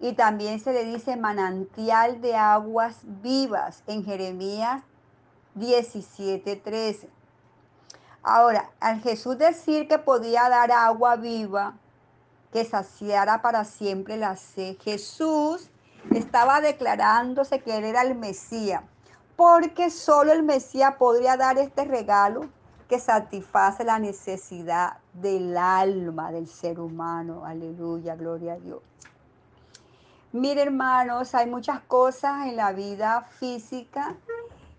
Y 0.00 0.14
también 0.14 0.58
se 0.58 0.72
le 0.72 0.84
dice 0.84 1.16
manantial 1.16 2.20
de 2.20 2.34
aguas 2.34 2.96
vivas 3.04 3.84
en 3.86 4.04
Jeremías 4.04 4.82
17, 5.54 6.56
13. 6.56 7.08
Ahora, 8.24 8.70
al 8.80 9.00
Jesús 9.00 9.38
decir 9.38 9.86
que 9.86 9.98
podía 9.98 10.48
dar 10.48 10.72
agua 10.72 11.14
viva, 11.14 11.74
que 12.52 12.64
saciara 12.64 13.42
para 13.42 13.64
siempre 13.64 14.16
la 14.16 14.34
sed, 14.36 14.76
Jesús 14.80 15.70
estaba 16.12 16.60
declarándose 16.60 17.60
que 17.60 17.76
él 17.76 17.84
era 17.84 18.02
el 18.02 18.16
Mesías, 18.16 18.82
porque 19.36 19.90
solo 19.90 20.32
el 20.32 20.42
Mesías 20.42 20.96
podría 20.96 21.36
dar 21.36 21.58
este 21.58 21.84
regalo 21.84 22.48
que 22.92 23.00
satisface 23.00 23.84
la 23.84 23.98
necesidad 23.98 24.98
del 25.14 25.56
alma 25.56 26.30
del 26.30 26.46
ser 26.46 26.78
humano. 26.78 27.46
Aleluya, 27.46 28.16
gloria 28.16 28.52
a 28.52 28.58
Dios. 28.58 28.82
Mire 30.32 30.60
hermanos, 30.60 31.34
hay 31.34 31.46
muchas 31.46 31.80
cosas 31.80 32.48
en 32.48 32.56
la 32.56 32.72
vida 32.72 33.22
física 33.38 34.14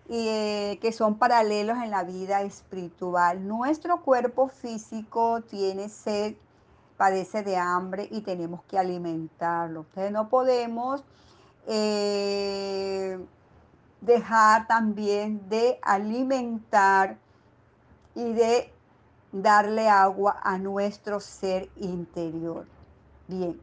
y, 0.08 0.28
eh, 0.28 0.78
que 0.80 0.92
son 0.92 1.16
paralelos 1.16 1.76
en 1.78 1.90
la 1.90 2.04
vida 2.04 2.42
espiritual. 2.42 3.48
Nuestro 3.48 4.00
cuerpo 4.02 4.46
físico 4.46 5.40
tiene 5.40 5.88
sed, 5.88 6.36
padece 6.96 7.42
de 7.42 7.56
hambre 7.56 8.06
y 8.12 8.20
tenemos 8.20 8.62
que 8.68 8.78
alimentarlo. 8.78 9.86
Entonces 9.88 10.12
no 10.12 10.28
podemos 10.28 11.02
eh, 11.66 13.18
dejar 14.00 14.68
también 14.68 15.48
de 15.48 15.80
alimentar 15.82 17.23
y 18.14 18.32
de 18.32 18.72
darle 19.32 19.88
agua 19.88 20.38
a 20.42 20.58
nuestro 20.58 21.20
ser 21.20 21.68
interior. 21.76 22.66
Bien. 23.26 23.60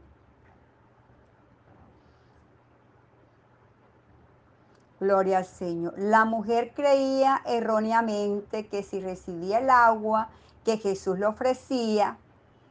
Gloria 5.00 5.38
al 5.38 5.46
Señor. 5.46 5.94
La 5.96 6.24
mujer 6.24 6.72
creía 6.74 7.42
erróneamente 7.44 8.68
que 8.68 8.82
si 8.82 9.00
recibía 9.00 9.58
el 9.58 9.70
agua 9.70 10.28
que 10.64 10.76
Jesús 10.76 11.18
le 11.18 11.26
ofrecía, 11.26 12.18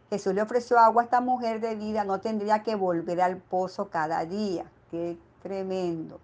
Jesús 0.09 0.33
le 0.33 0.41
ofreció 0.41 0.77
agua 0.77 1.01
a 1.01 1.05
esta 1.05 1.21
mujer 1.21 1.59
de 1.59 1.75
vida, 1.75 2.03
no 2.03 2.21
tendría 2.21 2.63
que 2.63 2.75
volver 2.75 3.21
al 3.21 3.37
pozo 3.37 3.89
cada 3.89 4.25
día. 4.25 4.65
Qué 4.89 5.17
tremendo. 5.41 6.19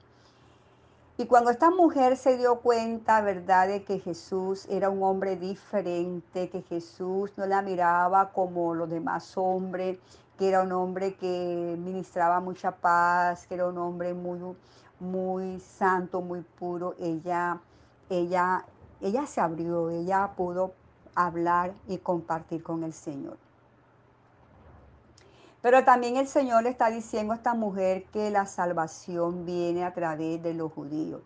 Y 1.20 1.26
cuando 1.26 1.50
esta 1.50 1.72
mujer 1.72 2.16
se 2.16 2.38
dio 2.38 2.60
cuenta, 2.60 3.22
¿verdad?, 3.22 3.68
de 3.68 3.84
que 3.84 3.98
Jesús 3.98 4.68
era 4.70 4.92
un 4.92 5.02
hombre 5.02 5.36
diferente, 5.36 6.48
que 6.48 6.62
Jesús 6.62 7.32
no 7.38 7.48
la 7.48 7.64
miraba 7.64 8.32
como 8.34 8.76
los 8.76 8.88
demás 8.88 9.36
hombres, 9.36 9.98
que 10.38 10.48
era 10.50 10.62
un 10.62 10.72
hombre 10.74 11.16
que 11.16 11.76
ministraba 11.80 12.40
mucha 12.40 12.72
paz, 12.72 13.48
que 13.48 13.56
era 13.56 13.66
un 13.66 13.80
hombre 13.80 14.14
muy, 14.14 14.56
muy 15.00 15.60
santo, 15.60 16.22
muy 16.22 16.42
puro, 16.42 16.94
ella, 17.00 17.60
ella, 18.12 18.64
ella 19.02 19.26
se 19.26 19.42
abrió, 19.42 19.90
ella 19.90 20.34
pudo 20.38 20.74
hablar 21.16 21.74
y 21.88 21.98
compartir 21.98 22.62
con 22.62 22.84
el 22.84 22.94
Señor. 22.94 23.47
Pero 25.68 25.84
también 25.84 26.16
el 26.16 26.30
Señor 26.30 26.64
le 26.64 26.70
está 26.70 26.90
diciendo 26.90 27.34
a 27.34 27.36
esta 27.36 27.54
mujer 27.54 28.06
que 28.14 28.32
la 28.32 28.46
salvación 28.46 29.46
viene 29.46 29.84
a 29.84 29.94
través 29.94 30.42
de 30.42 30.54
los 30.54 30.72
judíos. 30.72 31.20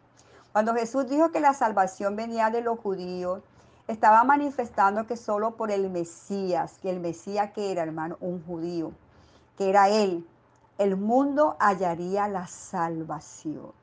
Cuando 0.51 0.73
Jesús 0.73 1.07
dijo 1.07 1.29
que 1.29 1.39
la 1.39 1.53
salvación 1.53 2.15
venía 2.15 2.49
de 2.49 2.61
los 2.61 2.79
judíos, 2.79 3.43
estaba 3.87 4.23
manifestando 4.23 5.05
que 5.05 5.15
solo 5.15 5.51
por 5.51 5.69
el 5.69 5.91
Mesías, 5.91 6.79
que 6.81 6.89
el 6.89 6.99
Mesías 6.99 7.51
que 7.51 7.71
era, 7.71 7.83
hermano, 7.83 8.17
un 8.19 8.43
judío, 8.43 8.93
que 9.59 9.69
era 9.69 9.89
Él, 9.89 10.27
el 10.79 10.97
mundo 10.97 11.55
hallaría 11.59 12.27
la 12.27 12.47
salvación. 12.47 13.73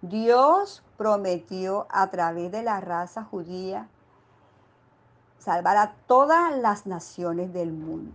Dios 0.00 0.82
prometió 0.96 1.86
a 1.90 2.06
través 2.06 2.50
de 2.50 2.62
la 2.62 2.80
raza 2.80 3.24
judía 3.24 3.88
salvar 5.38 5.76
a 5.76 5.92
todas 6.06 6.56
las 6.56 6.86
naciones 6.86 7.52
del 7.52 7.74
mundo 7.74 8.14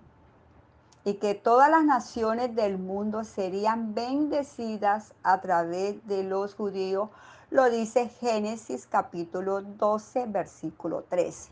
y 1.03 1.15
que 1.15 1.33
todas 1.33 1.69
las 1.69 1.83
naciones 1.83 2.55
del 2.55 2.77
mundo 2.77 3.23
serían 3.23 3.93
bendecidas 3.93 5.13
a 5.23 5.41
través 5.41 6.05
de 6.07 6.23
los 6.23 6.55
judíos, 6.55 7.09
lo 7.49 7.69
dice 7.69 8.09
Génesis 8.09 8.87
capítulo 8.87 9.61
12, 9.61 10.25
versículo 10.27 11.03
13. 11.09 11.49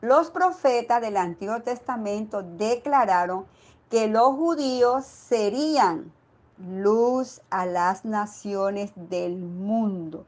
Los 0.00 0.30
profetas 0.30 1.00
del 1.00 1.16
Antiguo 1.16 1.60
Testamento 1.62 2.42
declararon 2.42 3.46
que 3.90 4.06
los 4.06 4.36
judíos 4.36 5.04
serían 5.04 6.12
luz 6.58 7.40
a 7.50 7.66
las 7.66 8.04
naciones 8.04 8.92
del 8.94 9.36
mundo 9.36 10.26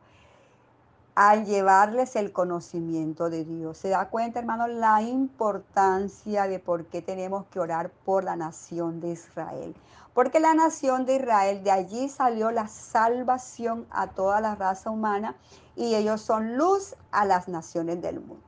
al 1.21 1.45
llevarles 1.45 2.17
el 2.17 2.33
conocimiento 2.33 3.29
de 3.29 3.45
Dios. 3.45 3.77
¿Se 3.77 3.91
da 3.91 4.09
cuenta, 4.09 4.39
hermano, 4.39 4.67
la 4.69 5.03
importancia 5.03 6.45
de 6.45 6.59
por 6.59 6.87
qué 6.87 7.03
tenemos 7.03 7.45
que 7.51 7.61
orar 7.61 7.91
por 7.91 8.25
la 8.25 8.37
nación 8.37 9.03
de 9.03 9.11
Israel? 9.11 9.77
Porque 10.15 10.41
la 10.41 10.55
nación 10.55 11.05
de 11.05 11.17
Israel, 11.17 11.63
de 11.63 11.73
allí 11.73 12.09
salió 12.09 12.51
la 12.51 12.69
salvación 12.69 13.87
a 13.91 14.07
toda 14.07 14.41
la 14.41 14.55
raza 14.55 14.89
humana 14.89 15.37
y 15.77 15.95
ellos 15.95 16.23
son 16.23 16.57
luz 16.57 16.97
a 17.11 17.27
las 17.27 17.49
naciones 17.49 18.01
del 18.01 18.21
mundo. 18.21 18.43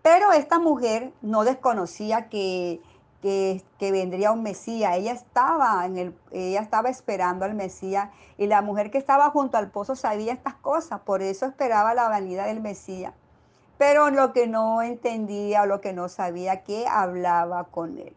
Pero 0.00 0.30
esta 0.30 0.60
mujer 0.60 1.12
no 1.22 1.42
desconocía 1.42 2.28
que 2.28 2.80
que, 3.24 3.90
vendría 3.90 4.32
un 4.32 4.42
Mesías. 4.42 4.96
Ella 4.96 5.12
estaba, 5.12 5.86
en 5.86 5.96
el, 5.96 6.18
ella 6.30 6.60
estaba 6.60 6.90
esperando 6.90 7.46
al 7.46 7.54
Mesías 7.54 8.10
y 8.36 8.46
la 8.46 8.60
mujer 8.60 8.90
que 8.90 8.98
estaba 8.98 9.30
junto 9.30 9.56
al 9.56 9.70
pozo 9.70 9.96
sabía 9.96 10.34
estas 10.34 10.54
cosas, 10.56 11.00
por 11.00 11.22
eso 11.22 11.46
esperaba 11.46 11.94
la 11.94 12.10
venida 12.10 12.44
del 12.44 12.60
Mesías. 12.60 13.14
Pero 13.78 14.10
lo 14.10 14.34
que 14.34 14.46
no 14.46 14.82
entendía 14.82 15.62
o 15.62 15.66
lo 15.66 15.80
que 15.80 15.94
no 15.94 16.08
sabía, 16.10 16.64
que 16.64 16.86
hablaba 16.86 17.64
con 17.64 17.98
él. 17.98 18.14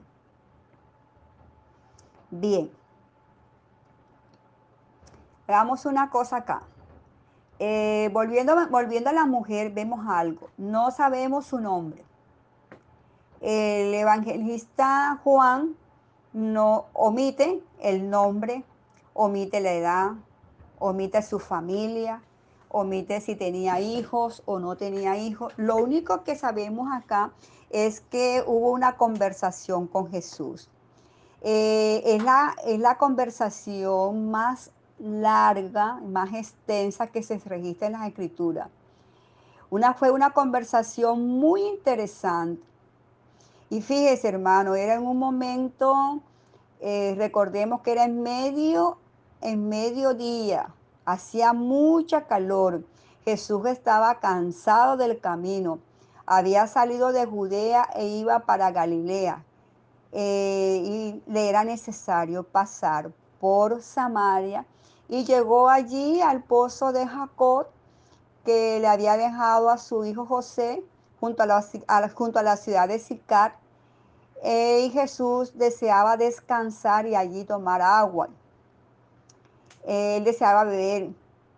Bien. 2.30 2.70
Hagamos 5.48 5.86
una 5.86 6.10
cosa 6.10 6.38
acá. 6.38 6.64
Eh, 7.60 8.10
volviendo, 8.12 8.56
volviendo 8.70 9.10
a 9.10 9.14
la 9.14 9.26
mujer, 9.26 9.72
vemos 9.72 10.06
algo. 10.08 10.50
No 10.58 10.92
sabemos 10.92 11.46
su 11.46 11.60
nombre 11.60 12.07
el 13.42 13.94
evangelista 13.94 15.20
Juan 15.24 15.76
no 16.34 16.86
omite 16.94 17.62
el 17.80 18.10
nombre, 18.10 18.64
omite 19.14 19.60
la 19.60 19.74
edad, 19.74 20.12
omite 20.80 21.22
su 21.22 21.40
familia, 21.40 22.22
omite 22.70 23.22
si 23.22 23.36
tenía 23.36 23.80
hijos 23.80 24.44
o 24.46 24.60
no 24.60 24.76
tenía 24.76 25.18
hijos. 25.18 25.54
Lo 25.58 25.78
único 25.78 26.24
que 26.24 26.36
sabemos 26.36 26.90
acá 26.92 27.32
es 27.70 28.02
que 28.02 28.44
hubo 28.46 28.72
una 28.72 28.98
conversación 28.98 29.88
con 29.88 30.10
Jesús. 30.10 30.70
Eh, 31.42 32.02
es, 32.06 32.24
la, 32.24 32.56
es 32.66 32.80
la 32.80 32.98
conversación 32.98 34.32
más 34.32 34.72
larga, 35.00 35.96
más 35.96 36.34
extensa 36.34 37.08
que 37.08 37.22
se 37.22 37.38
registra 37.40 37.88
en 37.88 37.94
las 37.94 38.08
escrituras. 38.08 38.70
Una, 39.70 39.94
fue 39.94 40.12
una 40.12 40.32
conversación 40.32 41.28
muy 41.28 41.62
interesante 41.62 42.64
y 43.70 43.82
fíjese, 43.82 44.30
hermano, 44.30 44.76
era 44.76 44.96
en 44.96 45.06
un 45.08 45.18
momento, 45.18 46.22
eh, 46.80 47.16
recordemos 47.18 47.82
que 47.82 47.92
era 47.94 48.06
en 48.06 48.22
medio, 48.22 48.98
en 49.42 49.68
mediodía, 49.70 50.74
hacía 51.06 51.54
mucha 51.54 52.28
calor. 52.28 52.84
Jesús 53.26 53.66
estaba 53.68 54.20
cansado 54.20 54.98
del 54.98 55.20
camino. 55.20 55.80
Había 56.26 56.68
salido 56.68 57.12
de 57.12 57.26
Judea 57.26 57.90
e 57.96 58.08
iba 58.08 58.40
para 58.40 58.72
Galilea. 58.72 59.44
eh, 60.14 60.82
y 60.86 61.24
le 61.32 61.50
era 61.50 61.64
necesario 61.64 62.44
pasar 62.44 63.12
por 63.40 63.82
Samaria 63.82 64.66
y 65.10 65.26
llegó 65.26 65.70
allí 65.70 66.22
al 66.22 66.44
pozo 66.44 66.92
de 66.94 67.08
Jacob 67.08 67.68
que 68.46 68.80
le 68.80 68.88
había 68.88 69.18
dejado 69.18 69.70
a 69.70 69.78
su 69.78 70.06
hijo 70.06 70.26
José 70.26 70.84
junto 71.20 71.44
a 71.44 71.46
la, 71.46 71.62
junto 72.14 72.40
a 72.40 72.44
la 72.44 72.58
ciudad 72.58 72.88
de 72.88 73.00
Sicar. 73.00 73.56
Eh, 74.44 74.86
y 74.86 74.90
Jesús 74.92 75.58
deseaba 75.58 76.18
descansar 76.18 77.08
y 77.08 77.16
allí 77.16 77.44
tomar 77.44 77.82
agua. 77.82 78.30
Él 79.86 80.24
deseaba 80.24 80.64
beber 80.64 81.10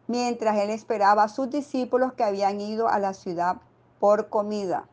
mientras 0.07 0.57
él 0.57 0.71
esperaba 0.71 1.23
a 1.23 1.29
sus 1.29 1.49
discípulos 1.49 2.13
que 2.13 2.23
habían 2.23 2.59
ido 2.61 2.87
a 2.87 2.99
la 2.99 3.13
ciudad 3.13 3.57
por 3.99 4.29
comida. 4.29 4.85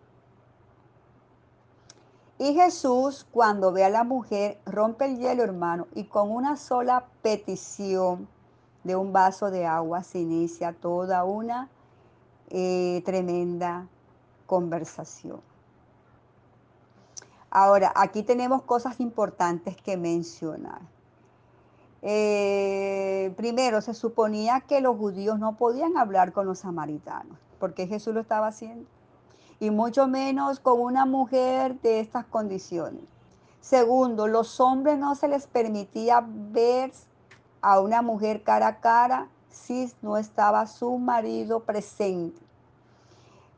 Y 2.38 2.52
Jesús, 2.52 3.26
cuando 3.30 3.72
ve 3.72 3.84
a 3.84 3.88
la 3.88 4.04
mujer, 4.04 4.58
rompe 4.66 5.06
el 5.06 5.18
hielo, 5.18 5.42
hermano, 5.42 5.86
y 5.94 6.04
con 6.04 6.30
una 6.30 6.56
sola 6.56 7.06
petición 7.22 8.28
de 8.84 8.94
un 8.94 9.12
vaso 9.12 9.50
de 9.50 9.64
agua 9.64 10.02
se 10.02 10.18
inicia 10.18 10.74
toda 10.74 11.24
una 11.24 11.70
eh, 12.50 13.02
tremenda 13.06 13.86
conversación. 14.46 15.40
Ahora, 17.50 17.92
aquí 17.94 18.22
tenemos 18.22 18.62
cosas 18.62 19.00
importantes 19.00 19.76
que 19.76 19.96
mencionar. 19.96 20.80
Eh, 22.02 23.32
primero, 23.36 23.80
se 23.80 23.94
suponía 23.94 24.60
que 24.60 24.80
los 24.80 24.96
judíos 24.96 25.38
no 25.38 25.56
podían 25.56 25.96
hablar 25.96 26.32
con 26.32 26.46
los 26.46 26.60
samaritanos, 26.60 27.38
porque 27.58 27.86
Jesús 27.86 28.14
lo 28.14 28.20
estaba 28.20 28.48
haciendo 28.48 28.86
y 29.58 29.70
mucho 29.70 30.06
menos 30.06 30.60
con 30.60 30.80
una 30.80 31.06
mujer 31.06 31.80
de 31.80 32.00
estas 32.00 32.26
condiciones. 32.26 33.02
Segundo, 33.60 34.28
los 34.28 34.60
hombres 34.60 34.98
no 34.98 35.14
se 35.14 35.28
les 35.28 35.46
permitía 35.46 36.24
ver 36.26 36.92
a 37.62 37.80
una 37.80 38.02
mujer 38.02 38.42
cara 38.42 38.68
a 38.68 38.80
cara 38.80 39.28
si 39.50 39.90
no 40.02 40.16
estaba 40.18 40.66
su 40.66 40.98
marido 40.98 41.60
presente. 41.60 42.45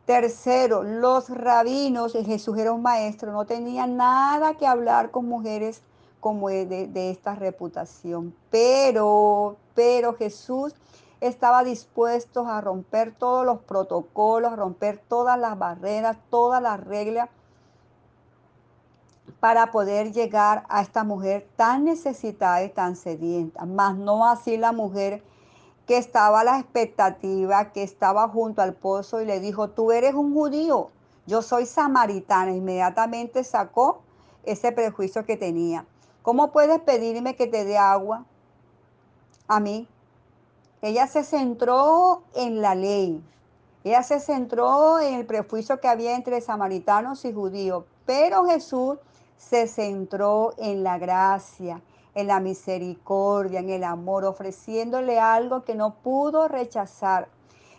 Tercero, 0.08 0.84
los 0.84 1.28
rabinos, 1.28 2.14
Jesús 2.14 2.56
era 2.56 2.72
un 2.72 2.80
maestro, 2.80 3.30
no 3.30 3.44
tenían 3.44 3.98
nada 3.98 4.54
que 4.54 4.66
hablar 4.66 5.10
con 5.10 5.28
mujeres 5.28 5.82
como 6.18 6.48
de, 6.48 7.10
esta 7.10 7.34
reputación. 7.34 8.34
Pero, 8.48 9.56
pero 9.74 10.14
Jesús 10.14 10.74
estaba 11.20 11.62
dispuesto 11.62 12.46
a 12.46 12.62
romper 12.62 13.14
todos 13.14 13.44
los 13.44 13.58
protocolos, 13.58 14.50
a 14.50 14.56
romper 14.56 14.96
todas 14.96 15.38
las 15.38 15.58
barreras, 15.58 16.16
todas 16.30 16.62
las 16.62 16.82
reglas 16.82 17.28
para 19.40 19.70
poder 19.70 20.12
llegar 20.12 20.64
a 20.70 20.80
esta 20.80 21.04
mujer 21.04 21.46
tan 21.56 21.84
necesitada 21.84 22.64
y 22.64 22.70
tan 22.70 22.96
sedienta, 22.96 23.66
más 23.66 23.94
no 23.94 24.26
así 24.26 24.56
la 24.56 24.72
mujer 24.72 25.22
que 25.88 25.96
estaba 25.96 26.44
la 26.44 26.58
expectativa, 26.58 27.72
que 27.72 27.82
estaba 27.82 28.28
junto 28.28 28.60
al 28.60 28.74
pozo 28.74 29.22
y 29.22 29.24
le 29.24 29.40
dijo, 29.40 29.70
tú 29.70 29.90
eres 29.90 30.14
un 30.14 30.34
judío, 30.34 30.90
yo 31.26 31.40
soy 31.40 31.64
samaritana. 31.64 32.52
Inmediatamente 32.52 33.42
sacó 33.42 34.02
ese 34.44 34.70
prejuicio 34.70 35.24
que 35.24 35.38
tenía. 35.38 35.86
¿Cómo 36.20 36.52
puedes 36.52 36.78
pedirme 36.80 37.36
que 37.36 37.46
te 37.46 37.64
dé 37.64 37.78
agua 37.78 38.26
a 39.46 39.60
mí? 39.60 39.88
Ella 40.82 41.06
se 41.06 41.24
centró 41.24 42.22
en 42.34 42.60
la 42.60 42.74
ley. 42.74 43.24
Ella 43.82 44.02
se 44.02 44.20
centró 44.20 45.00
en 45.00 45.14
el 45.14 45.24
prejuicio 45.24 45.80
que 45.80 45.88
había 45.88 46.14
entre 46.14 46.42
samaritanos 46.42 47.24
y 47.24 47.32
judíos. 47.32 47.84
Pero 48.04 48.44
Jesús 48.44 48.98
se 49.38 49.66
centró 49.66 50.52
en 50.58 50.82
la 50.82 50.98
gracia, 50.98 51.80
en 52.18 52.26
la 52.26 52.40
misericordia, 52.40 53.60
en 53.60 53.70
el 53.70 53.84
amor, 53.84 54.24
ofreciéndole 54.24 55.18
algo 55.18 55.64
que 55.64 55.74
no 55.74 55.94
pudo 55.94 56.48
rechazar. 56.48 57.28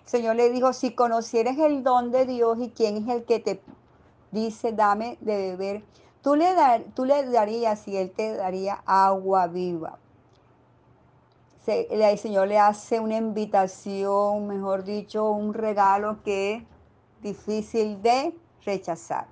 El 0.04 0.10
Señor 0.10 0.36
le 0.36 0.49
dijo, 0.49 0.73
si 0.73 0.91
conocieres 0.95 1.58
el 1.60 1.84
don 1.84 2.12
de 2.12 2.25
Dios 2.25 2.58
y 2.60 2.69
quién 2.69 2.97
es 2.97 3.08
el 3.15 3.23
que 3.25 3.39
te 3.39 3.62
dice, 4.32 4.71
dame 4.71 5.17
de 5.21 5.56
beber, 5.56 5.84
tú 6.21 6.36
le, 6.36 6.54
darías 7.32 7.88
y 7.88 7.97
Él 7.97 8.12
te 8.12 8.36
daría 8.36 8.82
agua 8.86 9.47
viva 9.47 9.99
el 11.69 12.17
Señor 12.17 12.47
le 12.47 12.58
hace 12.58 12.99
una 12.99 13.17
invitación, 13.17 14.47
mejor 14.47 14.84
dicho, 14.84 15.30
un 15.32 15.54
regalo 15.54 16.21
que 16.23 16.56
es 16.56 16.63
difícil 17.21 18.02
de 18.02 18.36
rechazar. 18.65 19.28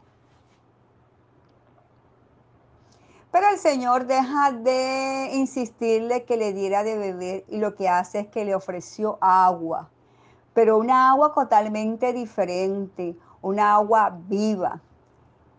Pero 3.32 3.50
el 3.50 3.58
Señor 3.58 4.06
deja 4.06 4.52
de 4.52 5.32
insistirle 5.34 6.24
que 6.24 6.38
le 6.38 6.54
diera 6.54 6.84
de 6.84 6.98
beber 6.98 7.44
y 7.50 7.58
lo 7.58 7.76
que 7.76 7.90
hace 7.90 8.20
es 8.20 8.28
que 8.28 8.46
le 8.46 8.56
ofreció 8.56 9.18
agua, 9.20 9.90
pero 10.54 10.78
una 10.78 11.12
agua 11.12 11.34
totalmente 11.34 12.14
diferente, 12.14 13.16
una 13.42 13.76
agua 13.76 14.18
viva. 14.28 14.82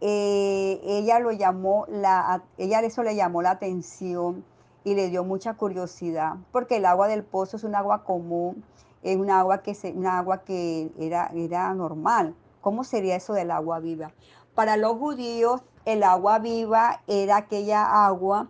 Eh, 0.01 0.81
ella 0.83 1.19
lo 1.19 1.31
llamó, 1.33 1.85
la, 1.89 2.43
ella 2.57 2.81
eso 2.81 3.03
le 3.03 3.15
llamó 3.15 3.43
la 3.43 3.51
atención 3.51 4.45
y 4.85 4.95
le 4.95 5.11
dio 5.11 5.23
mucha 5.25 5.55
curiosidad, 5.55 6.37
porque 6.53 6.77
el 6.77 6.87
agua 6.87 7.07
del 7.09 7.23
pozo 7.23 7.59
es 7.59 7.65
un 7.65 7.75
agua 7.75 8.05
común, 8.05 8.65
es 9.03 9.17
un 9.17 9.31
agua 9.31 9.63
que, 9.63 9.75
se, 9.75 9.93
una 9.93 10.19
agua 10.19 10.39
que 10.39 10.91
era, 10.99 11.31
era 11.35 11.75
normal. 11.75 12.35
¿Cómo 12.61 12.83
sería 12.83 13.17
eso 13.17 13.35
del 13.35 13.51
agua 13.51 13.81
viva? 13.81 14.13
Para 14.55 14.77
los 14.77 14.97
judíos, 14.97 15.63
el 15.88 16.03
agua 16.03 16.38
viva 16.38 17.01
era 17.07 17.38
aquella 17.38 18.07
agua 18.07 18.48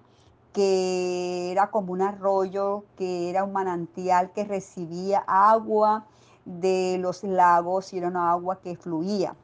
que 0.53 1.53
era 1.53 1.71
como 1.71 1.93
un 1.93 2.03
arroyo, 2.03 2.83
que 2.97 3.31
era 3.31 3.45
un 3.45 3.53
manantial 3.53 4.33
que 4.33 4.43
recibía 4.43 5.23
agua 5.27 6.05
de 6.45 6.97
los 6.99 7.23
lagos 7.23 7.93
y 7.93 7.99
era 7.99 8.09
una 8.09 8.33
agua 8.33 8.59
que 8.61 8.77
fluía. 8.77 9.37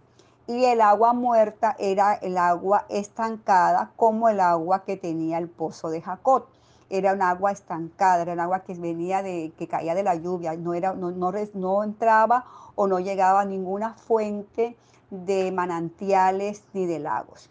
Y 0.48 0.64
el 0.64 0.80
agua 0.80 1.12
muerta 1.12 1.76
era 1.78 2.14
el 2.14 2.36
agua 2.36 2.84
estancada 2.88 3.92
como 3.94 4.28
el 4.28 4.40
agua 4.40 4.82
que 4.84 4.96
tenía 4.96 5.38
el 5.38 5.48
pozo 5.48 5.88
de 5.88 6.02
Jacob 6.02 6.46
era 6.90 7.12
un 7.12 7.22
agua 7.22 7.52
estancada, 7.52 8.22
era 8.22 8.34
un 8.34 8.40
agua 8.40 8.60
que 8.60 8.74
venía 8.74 9.22
de, 9.22 9.52
que 9.58 9.66
caía 9.66 9.94
de 9.94 10.02
la 10.02 10.14
lluvia, 10.14 10.54
no, 10.56 10.74
era, 10.74 10.92
no, 10.94 11.10
no, 11.12 11.84
entraba 11.84 12.44
o 12.74 12.86
no 12.86 13.00
llegaba 13.00 13.40
a 13.40 13.44
ninguna 13.44 13.94
fuente 13.94 14.76
de 15.10 15.50
manantiales 15.50 16.64
ni 16.72 16.86
de 16.86 16.98
lagos. 16.98 17.50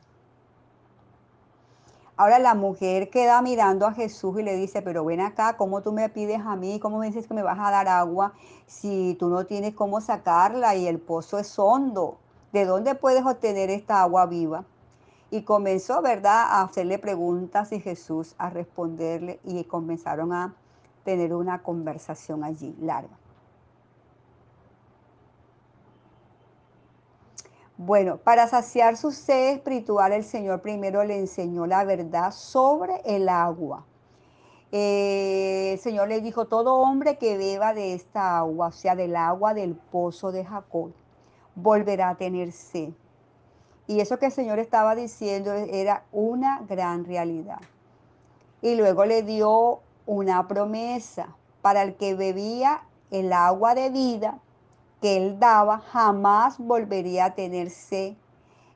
Ahora 2.16 2.38
la 2.38 2.54
mujer 2.54 3.10
queda 3.10 3.42
mirando 3.42 3.88
a 3.88 3.94
Jesús 3.94 4.40
y 4.40 4.44
le 4.44 4.56
dice, 4.56 4.84
pero 4.84 5.04
ven 5.04 5.20
acá, 5.20 5.58
¿cómo 5.58 5.82
tú 5.82 5.92
me 5.92 6.10
pides 6.10 6.42
a 6.46 6.56
mí? 6.56 6.80
¿Cómo 6.80 7.00
me 7.00 7.08
dices 7.08 7.26
que 7.26 7.34
me 7.34 7.42
vas 7.42 7.58
a 7.60 7.72
dar 7.72 7.88
agua 7.88 8.34
si 8.68 9.16
tú 9.20 9.30
no 9.30 9.48
tienes 9.48 9.74
cómo 9.74 10.00
sacarla 10.00 10.76
y 10.76 10.86
el 10.86 11.00
pozo 11.00 11.40
es 11.40 11.58
hondo? 11.58 12.20
¿De 12.52 12.66
dónde 12.66 12.94
puedes 12.94 13.26
obtener 13.26 13.72
esta 13.72 14.04
agua 14.04 14.28
viva? 14.28 14.64
Y 15.32 15.42
comenzó, 15.42 16.04
¿verdad?, 16.04 16.44
a 16.50 16.62
hacerle 16.62 17.00
preguntas 17.00 17.72
y 17.72 17.80
Jesús 17.80 18.36
a 18.38 18.52
responderle 18.52 19.40
y 19.44 19.64
comenzaron 19.64 20.34
a 20.34 20.54
tener 21.04 21.34
una 21.34 21.64
conversación 21.64 22.44
allí 22.44 22.76
larga. 22.80 23.23
Bueno, 27.78 28.18
para 28.18 28.48
saciar 28.48 28.98
su 28.98 29.12
sed 29.12 29.54
espiritual, 29.54 30.14
el 30.14 30.24
Señor 30.24 30.62
primero 30.62 31.04
le 31.04 31.18
enseñó 31.18 31.66
la 31.66 31.84
verdad 31.84 32.32
sobre 32.32 33.02
el 33.04 33.28
agua. 33.28 33.84
Eh, 34.72 35.72
el 35.74 35.80
Señor 35.80 36.08
le 36.08 36.22
dijo, 36.22 36.46
todo 36.46 36.76
hombre 36.76 37.18
que 37.18 37.36
beba 37.36 37.74
de 37.74 37.96
esta 37.96 38.38
agua, 38.38 38.68
o 38.68 38.72
sea, 38.72 38.96
del 38.96 39.16
agua 39.16 39.56
del 39.56 39.74
pozo 39.76 40.32
de 40.32 40.46
Jacob, 40.46 40.92
volverá 41.56 42.10
a 42.10 42.16
tener 42.16 42.52
sed. 42.52 42.90
Y 43.88 44.02
eso 44.02 44.20
que 44.20 44.28
el 44.28 44.32
Señor 44.32 44.60
estaba 44.60 44.94
diciendo 44.94 45.52
era 45.52 46.06
una 46.12 46.62
gran 46.70 47.06
realidad. 47.06 47.60
Y 48.62 48.76
luego 48.76 49.06
le 49.06 49.24
dio 49.24 49.80
una 50.06 50.48
promesa 50.48 51.36
para 51.64 51.82
el 51.82 51.96
que 51.96 52.14
bebía 52.14 52.84
el 53.10 53.34
agua 53.34 53.74
de 53.74 53.90
vida 53.90 54.40
que 55.04 55.18
él 55.18 55.38
daba, 55.38 55.80
jamás 55.80 56.58
volvería 56.58 57.26
a 57.26 57.36
tener 57.36 57.70
sed. 57.70 58.14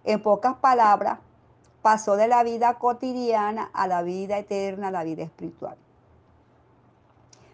En 0.04 0.22
pocas 0.22 0.56
palabras, 0.58 1.20
pasó 1.82 2.18
de 2.18 2.28
la 2.28 2.44
vida 2.44 2.76
cotidiana 2.76 3.72
a 3.74 3.88
la 3.88 4.02
vida 4.02 4.38
eterna, 4.38 4.90
a 4.90 4.92
la 4.92 5.04
vida 5.06 5.24
espiritual. 5.24 5.78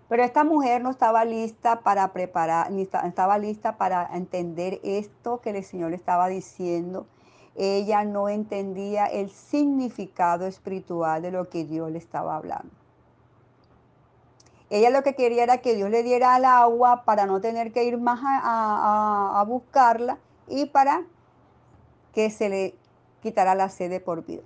Pero 0.10 0.24
esta 0.24 0.44
mujer 0.44 0.82
no 0.82 0.90
estaba 0.90 1.24
lista 1.24 1.82
para 1.82 2.14
preparar, 2.14 2.72
ni 2.72 2.82
estaba 2.82 3.38
lista 3.38 3.78
para 3.78 4.10
entender 4.14 4.80
esto 4.84 5.40
que 5.40 5.52
el 5.52 5.64
Señor 5.64 5.92
le 5.92 5.96
estaba 5.96 6.28
diciendo 6.28 7.06
ella 7.56 8.04
no 8.04 8.30
entendía 8.30 9.06
el 9.06 9.30
significado 9.30 10.48
espiritual 10.48 11.22
de 11.22 11.32
lo 11.32 11.50
que 11.50 11.66
Dios 11.66 11.92
le 11.92 12.00
estaba 12.00 12.36
hablando. 12.36 12.83
Ella 14.74 14.90
lo 14.90 15.04
que 15.04 15.14
quería 15.14 15.44
era 15.44 15.60
que 15.60 15.76
Dios 15.76 15.92
le 15.92 16.02
diera 16.02 16.36
el 16.36 16.46
agua 16.46 17.04
para 17.06 17.28
no 17.28 17.40
tener 17.40 17.72
que 17.72 17.84
ir 17.84 18.00
más 18.00 18.20
a, 18.24 19.46
buscarla 19.48 20.18
y 20.48 20.66
para 20.66 21.04
que 22.12 22.32
se 22.32 22.50
le 22.50 22.76
quitara 23.22 23.54
la 23.54 23.70
sede 23.70 24.00
por 24.00 24.26
vida. 24.26 24.42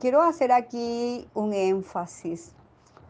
quiero 0.00 0.22
hacer 0.22 0.50
aquí 0.50 1.28
un 1.34 1.52
énfasis. 1.52 2.50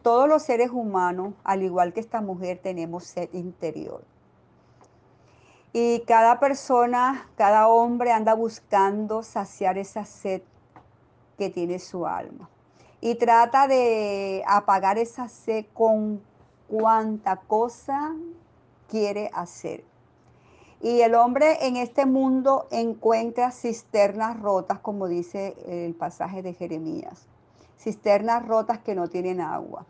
Todos 0.03 0.29
los 0.29 0.43
seres 0.43 0.69
humanos, 0.69 1.33
al 1.43 1.63
igual 1.63 1.93
que 1.93 1.99
esta 1.99 2.21
mujer, 2.21 2.59
tenemos 2.61 3.05
sed 3.05 3.29
interior. 3.33 4.03
Y 5.73 6.01
cada 6.01 6.39
persona, 6.39 7.27
cada 7.37 7.67
hombre 7.67 8.11
anda 8.11 8.35
buscando 8.35 9.23
saciar 9.23 9.79
esa 9.79 10.05
sed 10.05 10.43
que 11.39 11.49
tiene 11.49 11.79
su 11.79 12.05
alma. 12.05 12.47
Y 13.01 13.15
trata 13.15 13.67
de 13.67 14.43
apagar 14.45 14.97
esa 14.97 15.29
sed 15.29 15.65
con 15.73 16.21
cuanta 16.67 17.37
cosa 17.37 18.13
quiere 18.89 19.29
hacer. 19.33 19.83
Y 20.81 21.01
el 21.01 21.15
hombre 21.15 21.67
en 21.67 21.75
este 21.75 22.05
mundo 22.05 22.67
encuentra 22.71 23.51
cisternas 23.51 24.39
rotas, 24.39 24.79
como 24.79 25.07
dice 25.07 25.55
el 25.65 25.93
pasaje 25.93 26.41
de 26.41 26.53
Jeremías. 26.53 27.27
Cisternas 27.77 28.45
rotas 28.45 28.79
que 28.79 28.95
no 28.95 29.07
tienen 29.07 29.41
agua. 29.41 29.85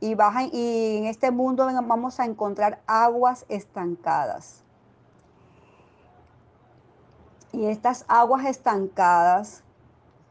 Y, 0.00 0.14
bajan, 0.14 0.50
y 0.52 0.98
en 0.98 1.06
este 1.06 1.30
mundo 1.30 1.66
vamos 1.84 2.20
a 2.20 2.24
encontrar 2.24 2.80
aguas 2.86 3.44
estancadas. 3.48 4.62
Y 7.52 7.66
estas 7.66 8.04
aguas 8.08 8.44
estancadas 8.44 9.62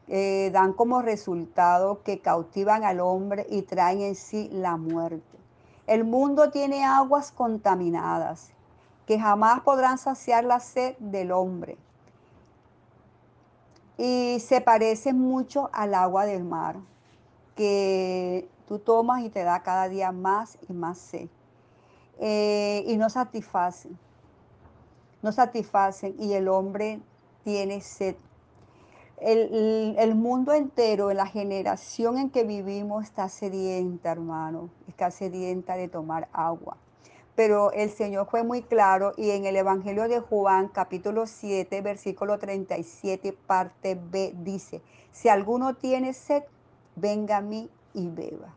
eh, 0.08 0.50
dan 0.52 0.72
como 0.72 1.02
resultado 1.02 2.02
que 2.02 2.20
cautivan 2.20 2.84
al 2.84 3.00
hombre 3.00 3.46
y 3.50 3.62
traen 3.62 4.02
en 4.02 4.14
sí 4.14 4.48
la 4.52 4.76
muerte. 4.76 5.36
El 5.86 6.04
mundo 6.04 6.50
tiene 6.50 6.84
aguas 6.84 7.32
contaminadas 7.32 8.50
que 9.06 9.18
jamás 9.18 9.60
podrán 9.60 9.98
saciar 9.98 10.44
la 10.44 10.60
sed 10.60 10.96
del 10.98 11.32
hombre. 11.32 11.78
Y 13.96 14.38
se 14.40 14.60
parecen 14.60 15.18
mucho 15.18 15.70
al 15.72 15.94
agua 15.94 16.26
del 16.26 16.44
mar, 16.44 16.76
que 17.54 18.48
tú 18.66 18.78
tomas 18.78 19.22
y 19.22 19.30
te 19.30 19.42
da 19.42 19.62
cada 19.62 19.88
día 19.88 20.12
más 20.12 20.58
y 20.68 20.72
más 20.72 20.98
sed. 20.98 21.28
Eh, 22.18 22.84
y 22.86 22.96
no 22.96 23.10
satisfacen, 23.10 23.98
no 25.22 25.32
satisfacen 25.32 26.14
y 26.18 26.32
el 26.32 26.48
hombre 26.48 27.00
tiene 27.44 27.80
sed. 27.80 28.16
El, 29.18 30.14
mundo 30.14 30.52
entero, 30.52 31.10
en 31.10 31.16
la 31.16 31.26
generación 31.26 32.18
en 32.18 32.28
que 32.28 32.44
vivimos, 32.44 33.04
está 33.04 33.30
sedienta, 33.30 34.12
hermano, 34.12 34.68
está 34.88 35.10
sedienta 35.10 35.76
de 35.76 35.88
tomar 35.88 36.28
agua. 36.34 36.76
Pero 37.34 37.72
el 37.72 37.90
Señor 37.90 38.28
fue 38.30 38.42
muy 38.42 38.62
claro 38.62 39.14
y 39.16 39.30
en 39.30 39.46
el 39.46 39.56
Evangelio 39.56 40.06
de 40.08 40.20
Juan, 40.20 40.68
capítulo 40.68 41.26
7, 41.26 41.80
versículo 41.80 42.38
37, 42.38 43.32
parte 43.46 43.94
B, 43.94 44.34
dice, 44.38 44.82
si 45.12 45.30
alguno 45.30 45.74
tiene 45.74 46.12
sed, 46.12 46.42
venga 46.94 47.38
a 47.38 47.42
mí 47.42 47.70
y 47.94 48.08
beba. 48.08 48.54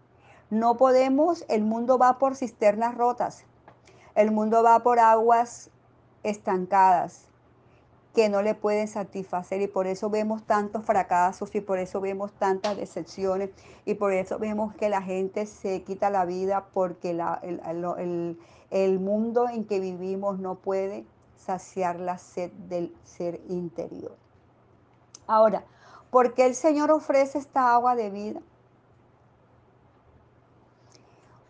No 0.49 0.75
podemos, 0.75 1.45
el 1.47 1.63
mundo 1.63 1.97
va 1.97 2.17
por 2.17 2.35
cisternas 2.35 2.95
rotas, 2.95 3.45
el 4.15 4.31
mundo 4.31 4.61
va 4.61 4.79
por 4.79 4.99
aguas 4.99 5.69
estancadas, 6.23 7.28
que 8.13 8.27
no 8.29 8.41
le 8.41 8.55
pueden 8.55 8.87
satisfacer 8.87 9.61
y 9.61 9.67
por 9.67 9.85
eso 9.85 10.09
vemos 10.09 10.43
tantos 10.43 10.83
fracasos 10.85 11.53
y 11.53 11.61
por 11.61 11.77
eso 11.77 12.01
vemos 12.01 12.31
tantas 12.33 12.75
decepciones 12.75 13.51
y 13.85 13.93
por 13.93 14.13
eso 14.13 14.39
vemos 14.39 14.73
que 14.75 14.89
la 14.89 15.01
gente 15.01 15.45
se 15.45 15.83
quita 15.83 16.09
la 16.09 16.25
vida 16.25 16.65
porque 16.73 17.13
la, 17.13 17.39
el, 17.43 17.61
el, 17.97 18.39
el 18.71 18.99
mundo 18.99 19.47
en 19.47 19.65
que 19.65 19.79
vivimos 19.79 20.39
no 20.39 20.55
puede 20.55 21.05
saciar 21.37 21.99
la 21.99 22.17
sed 22.17 22.51
del 22.67 22.95
ser 23.03 23.41
interior. 23.47 24.15
Ahora, 25.27 25.63
¿por 26.09 26.33
qué 26.33 26.47
el 26.47 26.55
Señor 26.55 26.91
ofrece 26.91 27.37
esta 27.37 27.73
agua 27.73 27.95
de 27.95 28.09
vida? 28.09 28.41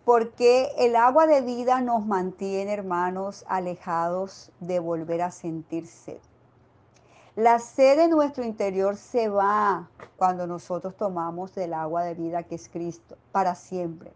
Porque 0.03 0.71
el 0.77 0.95
agua 0.95 1.27
de 1.27 1.41
vida 1.41 1.81
nos 1.81 2.05
mantiene, 2.05 2.73
hermanos, 2.73 3.45
alejados 3.47 4.51
de 4.59 4.79
volver 4.79 5.21
a 5.21 5.31
sentir 5.31 5.87
sed. 5.87 6.19
La 7.39 7.57
sed 7.59 7.95
de 7.95 8.09
nuestro 8.09 8.43
interior 8.43 8.97
se 8.97 9.29
va 9.29 9.87
cuando 10.17 10.45
nosotros 10.45 10.97
tomamos 10.97 11.55
del 11.55 11.73
agua 11.73 12.03
de 12.03 12.13
vida 12.13 12.43
que 12.43 12.55
es 12.55 12.67
Cristo, 12.67 13.17
para 13.31 13.55
siempre. 13.55 14.11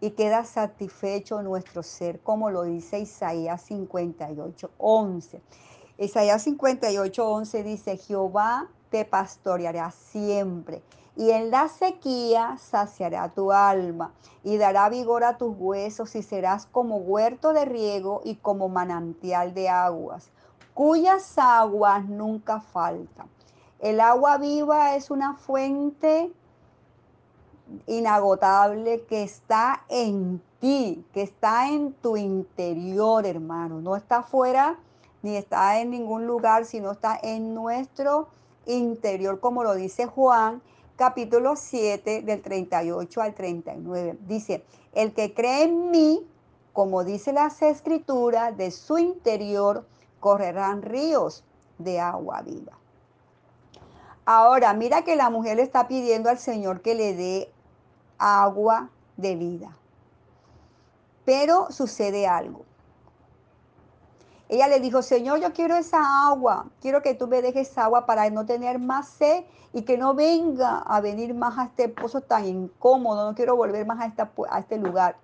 Y 0.00 0.12
queda 0.12 0.46
satisfecho 0.46 1.42
nuestro 1.42 1.82
ser, 1.82 2.20
como 2.20 2.48
lo 2.48 2.62
dice 2.62 3.00
Isaías 3.00 3.60
58, 3.64 4.70
11. 4.78 5.42
Isaías 5.98 6.42
58, 6.42 7.30
11 7.32 7.62
dice, 7.64 7.98
Jehová 7.98 8.70
te 8.88 9.04
pastoreará 9.04 9.90
siempre, 9.90 10.82
y 11.16 11.32
en 11.32 11.50
la 11.50 11.68
sequía 11.68 12.56
saciará 12.56 13.28
tu 13.28 13.52
alma, 13.52 14.14
y 14.42 14.56
dará 14.56 14.88
vigor 14.88 15.24
a 15.24 15.36
tus 15.36 15.54
huesos, 15.54 16.16
y 16.16 16.22
serás 16.22 16.64
como 16.64 16.96
huerto 16.96 17.52
de 17.52 17.66
riego 17.66 18.22
y 18.24 18.36
como 18.36 18.70
manantial 18.70 19.52
de 19.52 19.68
aguas 19.68 20.30
cuyas 20.74 21.38
aguas 21.38 22.04
nunca 22.06 22.60
faltan. 22.60 23.28
El 23.78 24.00
agua 24.00 24.38
viva 24.38 24.96
es 24.96 25.10
una 25.10 25.34
fuente 25.34 26.32
inagotable 27.86 29.04
que 29.04 29.22
está 29.22 29.84
en 29.88 30.42
ti, 30.60 31.04
que 31.12 31.22
está 31.22 31.68
en 31.68 31.92
tu 31.94 32.16
interior, 32.16 33.26
hermano. 33.26 33.80
No 33.80 33.96
está 33.96 34.18
afuera 34.18 34.78
ni 35.22 35.36
está 35.36 35.80
en 35.80 35.90
ningún 35.90 36.26
lugar, 36.26 36.66
sino 36.66 36.92
está 36.92 37.18
en 37.22 37.54
nuestro 37.54 38.28
interior, 38.66 39.40
como 39.40 39.62
lo 39.62 39.74
dice 39.74 40.06
Juan 40.06 40.60
capítulo 40.96 41.56
7 41.56 42.22
del 42.22 42.40
38 42.40 43.20
al 43.20 43.34
39. 43.34 44.18
Dice, 44.26 44.64
el 44.92 45.12
que 45.12 45.34
cree 45.34 45.64
en 45.64 45.90
mí, 45.90 46.26
como 46.72 47.04
dice 47.04 47.32
las 47.32 47.62
escrituras, 47.62 48.56
de 48.56 48.70
su 48.70 48.98
interior 48.98 49.86
correrán 50.24 50.80
ríos 50.80 51.44
de 51.76 52.00
agua 52.00 52.40
viva. 52.40 52.72
Ahora, 54.24 54.72
mira 54.72 55.02
que 55.02 55.16
la 55.16 55.28
mujer 55.28 55.58
le 55.58 55.62
está 55.62 55.86
pidiendo 55.86 56.30
al 56.30 56.38
Señor 56.38 56.80
que 56.80 56.94
le 56.94 57.14
dé 57.14 57.52
agua 58.16 58.88
de 59.18 59.36
vida. 59.36 59.76
Pero 61.26 61.70
sucede 61.70 62.26
algo. 62.26 62.64
Ella 64.48 64.66
le 64.68 64.80
dijo, 64.80 65.02
Señor, 65.02 65.40
yo 65.40 65.52
quiero 65.52 65.76
esa 65.76 66.26
agua, 66.26 66.70
quiero 66.80 67.02
que 67.02 67.12
tú 67.12 67.28
me 67.28 67.42
dejes 67.42 67.76
agua 67.76 68.06
para 68.06 68.30
no 68.30 68.46
tener 68.46 68.78
más 68.78 69.10
sed 69.10 69.44
y 69.74 69.82
que 69.82 69.98
no 69.98 70.14
venga 70.14 70.78
a 70.78 71.02
venir 71.02 71.34
más 71.34 71.58
a 71.58 71.64
este 71.64 71.90
pozo 71.90 72.22
tan 72.22 72.46
incómodo, 72.46 73.28
no 73.28 73.34
quiero 73.34 73.56
volver 73.56 73.84
más 73.84 74.00
a, 74.00 74.30
a 74.48 74.58
este 74.58 74.78
lugar. 74.78 75.16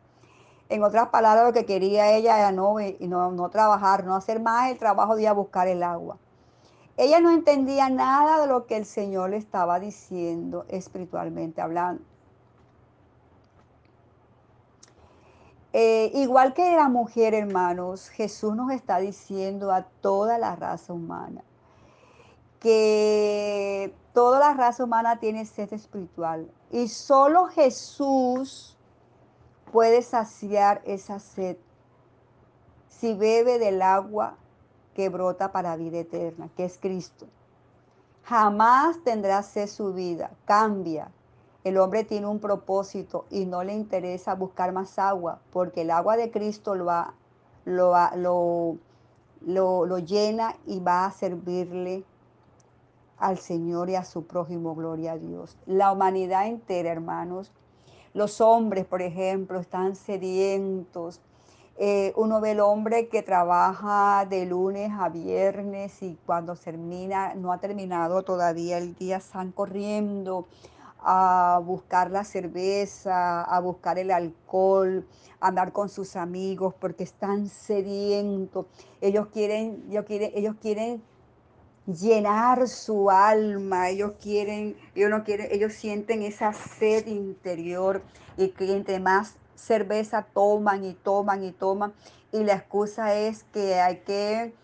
En 0.71 0.83
otras 0.85 1.09
palabras, 1.09 1.45
lo 1.45 1.53
que 1.53 1.67
quería 1.67 2.13
ella 2.13 2.39
era 2.39 2.53
no, 2.53 2.77
no, 3.01 3.33
no 3.33 3.49
trabajar, 3.51 4.05
no 4.05 4.15
hacer 4.15 4.41
más 4.41 4.71
el 4.71 4.79
trabajo 4.79 5.17
de 5.17 5.23
ir 5.23 5.29
a 5.29 5.33
buscar 5.33 5.69
el 5.69 5.83
agua. 5.83 6.17
Ella 6.97 7.21
no 7.21 7.31
entendía 7.31 7.91
nada 7.91 8.41
de 8.41 8.47
lo 8.47 8.67
que 8.67 8.77
el 8.77 8.87
Señor 8.87 9.31
le 9.31 9.37
estaba 9.37 9.81
diciendo 9.81 10.65
espiritualmente 10.69 11.61
hablando. 11.61 12.03
Eh, 15.73 16.11
igual 16.15 16.55
que 16.55 16.77
la 16.77 16.89
mujer, 16.89 17.35
hermanos, 17.35 18.09
Jesús 18.09 18.55
nos 18.57 18.73
está 18.73 18.99
diciendo 18.99 19.73
a 19.73 19.83
toda 19.83 20.39
la 20.39 20.57
raza 20.57 20.93
humana 20.93 21.43
que 22.61 23.95
toda 24.13 24.39
la 24.39 24.55
raza 24.55 24.85
humana 24.85 25.19
tiene 25.19 25.47
sed 25.47 25.73
espiritual 25.73 26.51
y 26.71 26.89
solo 26.89 27.47
Jesús 27.47 28.77
puede 29.71 30.03
saciar 30.03 30.83
esa 30.85 31.19
sed 31.19 31.57
si 32.89 33.15
bebe 33.15 33.59
del 33.59 33.81
agua 33.83 34.37
que 34.95 35.09
brota 35.09 35.53
para 35.53 35.77
vida 35.77 35.99
eterna, 35.99 36.51
que 36.57 36.65
es 36.65 36.79
Cristo. 36.79 37.27
Jamás 38.25 39.03
tendrá 39.05 39.43
sed 39.43 39.67
su 39.69 39.95
vida, 39.95 40.31
cambia. 40.45 41.11
El 41.65 41.79
hombre 41.79 42.05
tiene 42.05 42.27
un 42.27 42.41
propósito 42.41 43.27
y 43.31 43.47
no 43.47 43.65
le 43.65 43.75
interesa 43.75 44.35
buscar 44.35 44.73
más 44.73 44.99
agua, 44.99 45.41
porque 45.53 45.83
el 45.83 45.91
agua 45.91 46.17
de 46.17 46.31
Cristo 46.31 46.75
lo, 46.75 46.91
lo, 47.65 47.95
lo, 48.17 48.77
lo, 49.41 49.87
lo 49.87 49.99
llena 49.99 50.57
y 50.67 50.81
va 50.81 51.07
a 51.07 51.13
servirle 51.13 52.05
al 53.19 53.39
Señor 53.39 53.91
y 53.91 53.97
a 53.97 54.05
su 54.05 54.27
prójimo, 54.27 54.75
gloria 54.75 55.13
a 55.13 55.19
Dios. 55.19 55.57
La 55.67 55.93
humanidad 55.93 56.47
entera, 56.47 56.91
hermanos, 56.91 57.53
los 58.13 58.41
hombres, 58.41 58.85
por 58.87 59.03
ejemplo, 59.03 59.61
están 59.61 59.97
sedientos. 59.97 61.21
Eh, 61.77 62.13
uno 62.17 62.41
ve 62.41 62.51
el 62.51 62.61
hombre 62.61 63.09
que 63.09 63.23
trabaja 63.23 64.27
de 64.29 64.45
lunes 64.45 64.91
a 64.99 65.09
viernes 65.09 66.03
y 66.03 66.19
cuando 66.27 66.55
termina, 66.55 67.35
no 67.35 67.53
ha 67.53 67.59
terminado 67.59 68.23
todavía 68.23 68.77
el 68.79 68.95
día, 68.95 69.17
están 69.17 69.53
corriendo 69.53 70.47
a 71.03 71.61
buscar 71.65 72.11
la 72.11 72.25
cerveza, 72.25 73.43
a 73.43 73.61
buscar 73.61 73.99
el 73.99 74.11
alcohol, 74.11 75.07
a 75.41 75.49
andar 75.49 75.73
con 75.73 75.89
sus 75.89 76.17
amigos 76.17 76.75
porque 76.79 77.05
están 77.05 77.49
sedientos. 77.49 78.67
Ellos 79.01 79.29
quieren, 79.29 79.85
ellos 79.89 80.05
quieren, 80.05 80.33
ellos 80.35 80.57
quieren 80.61 81.03
llenar 81.87 82.69
su 82.69 83.11
alma, 83.11 83.89
ellos 83.89 84.13
quieren, 84.21 84.77
ellos 84.95 85.11
no 85.11 85.25
quieren, 85.25 85.49
ellos 85.51 85.73
sienten 85.73 86.23
esa 86.23 86.53
sed 86.53 87.07
interior 87.07 88.03
y 88.37 88.49
que 88.49 88.73
entre 88.73 89.01
más 89.01 89.35
cerveza 89.55 90.27
toman 90.33 90.85
y 90.85 90.95
toman 90.95 91.45
y 91.45 91.53
toman 91.53 91.93
y 92.33 92.45
la 92.45 92.55
excusa 92.55 93.15
es 93.15 93.45
que 93.45 93.81
hay 93.81 93.99
que 93.99 94.55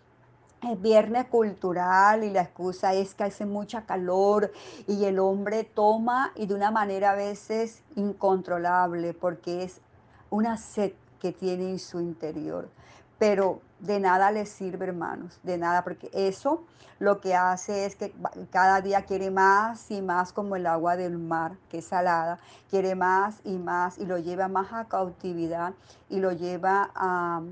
es 0.62 0.80
viernes 0.80 1.26
cultural 1.26 2.24
y 2.24 2.30
la 2.30 2.42
excusa 2.42 2.94
es 2.94 3.14
que 3.14 3.24
hace 3.24 3.44
mucha 3.44 3.84
calor 3.84 4.52
y 4.86 5.04
el 5.04 5.18
hombre 5.18 5.64
toma 5.64 6.32
y 6.34 6.46
de 6.46 6.54
una 6.54 6.70
manera 6.70 7.10
a 7.10 7.14
veces 7.14 7.82
incontrolable 7.94 9.12
porque 9.12 9.64
es 9.64 9.80
una 10.30 10.56
sed 10.56 10.92
que 11.20 11.32
tiene 11.32 11.70
en 11.70 11.78
su 11.78 12.00
interior. 12.00 12.68
Pero 13.18 13.60
de 13.78 14.00
nada 14.00 14.30
le 14.30 14.46
sirve, 14.46 14.86
hermanos, 14.86 15.38
de 15.42 15.58
nada, 15.58 15.84
porque 15.84 16.10
eso 16.12 16.64
lo 16.98 17.20
que 17.20 17.34
hace 17.34 17.84
es 17.84 17.96
que 17.96 18.14
cada 18.50 18.80
día 18.80 19.04
quiere 19.04 19.30
más 19.30 19.90
y 19.90 20.00
más 20.00 20.32
como 20.32 20.56
el 20.56 20.66
agua 20.66 20.96
del 20.96 21.18
mar, 21.18 21.56
que 21.68 21.78
es 21.78 21.86
salada, 21.86 22.38
quiere 22.70 22.94
más 22.94 23.40
y 23.44 23.58
más 23.58 23.98
y 23.98 24.06
lo 24.06 24.18
lleva 24.18 24.48
más 24.48 24.72
a 24.72 24.86
cautividad 24.86 25.74
y 26.08 26.20
lo 26.20 26.32
lleva 26.32 26.90
a, 26.94 27.42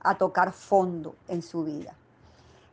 a 0.00 0.14
tocar 0.16 0.52
fondo 0.52 1.16
en 1.28 1.42
su 1.42 1.64
vida. 1.64 1.94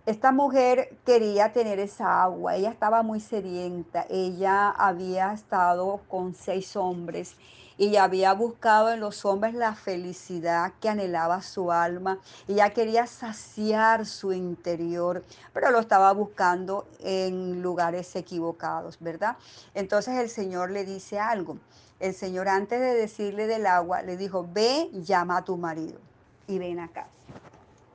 Esta 0.06 0.32
mujer 0.32 0.98
quería 1.06 1.52
tener 1.52 1.78
esa 1.80 2.24
agua, 2.24 2.56
ella 2.56 2.70
estaba 2.70 3.04
muy 3.04 3.20
sedienta, 3.20 4.06
ella 4.10 4.70
había 4.70 5.34
estado 5.34 6.02
con 6.08 6.34
seis 6.34 6.76
hombres 6.76 7.36
y 7.80 7.96
había 7.96 8.34
buscado 8.34 8.92
en 8.92 9.00
los 9.00 9.24
hombres 9.24 9.54
la 9.54 9.74
felicidad 9.74 10.74
que 10.82 10.90
anhelaba 10.90 11.42
su 11.42 11.72
alma, 11.72 12.20
y 12.46 12.54
ella 12.54 12.72
quería 12.72 13.08
saciar 13.08 14.06
su 14.06 14.34
interior, 14.34 15.24
pero 15.54 15.72
lo 15.72 15.80
estaba 15.80 16.12
buscando 16.12 16.86
en 17.00 17.62
lugares 17.62 18.14
equivocados, 18.18 18.98
¿verdad? 19.00 19.38
Entonces 19.74 20.16
el 20.20 20.30
Señor 20.30 20.72
le 20.72 20.84
dice 20.84 21.20
algo. 21.20 21.58
El 22.02 22.14
Señor 22.14 22.50
antes 22.50 22.82
de 22.82 22.94
decirle 22.96 23.48
del 23.48 23.66
agua, 23.66 24.02
le 24.02 24.18
dijo, 24.18 24.46
ve, 24.52 24.90
llama 24.92 25.38
a 25.38 25.46
tu 25.46 25.56
marido 25.56 26.00
y 26.48 26.60
ven 26.60 26.82
acá. 26.82 27.08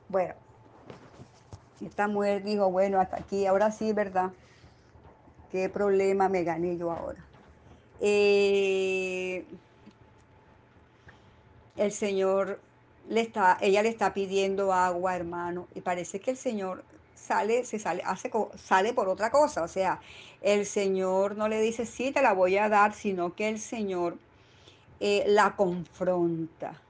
Bueno, 0.09 0.33
esta 1.83 2.09
mujer 2.09 2.43
dijo, 2.43 2.71
bueno, 2.71 3.01
hasta 3.01 3.17
aquí, 3.17 3.45
ahora 3.45 3.71
sí, 3.71 3.93
¿verdad? 3.93 4.31
¿Qué 5.51 5.69
problema 5.69 6.31
me 6.31 6.43
gané 6.43 6.79
yo 6.79 6.91
ahora? 6.91 7.23
Eh, 8.01 9.45
el 11.77 11.93
Señor 11.93 12.61
le 13.09 13.21
está, 13.21 13.59
ella 13.61 13.83
le 13.83 13.89
está 13.89 14.15
pidiendo 14.15 14.73
agua, 14.73 15.17
hermano, 15.17 15.67
y 15.75 15.81
parece 15.81 16.21
que 16.21 16.31
el 16.33 16.37
Señor 16.37 16.85
sale, 17.15 17.65
se 17.65 17.79
sale, 17.79 18.03
hace, 18.05 18.31
sale 18.57 18.93
por 18.93 19.09
otra 19.09 19.31
cosa. 19.31 19.63
O 19.63 19.69
sea, 19.69 20.01
el 20.43 20.67
Señor 20.67 21.37
no 21.37 21.49
le 21.49 21.61
dice, 21.61 21.87
sí, 21.87 22.13
te 22.13 22.23
la 22.23 22.33
voy 22.33 22.57
a 22.57 22.69
dar, 22.69 22.95
sino 22.95 23.35
que 23.35 23.49
el 23.49 23.59
Señor 23.59 24.17
eh, 25.01 25.25
la 25.27 25.57
confronta. 25.57 26.81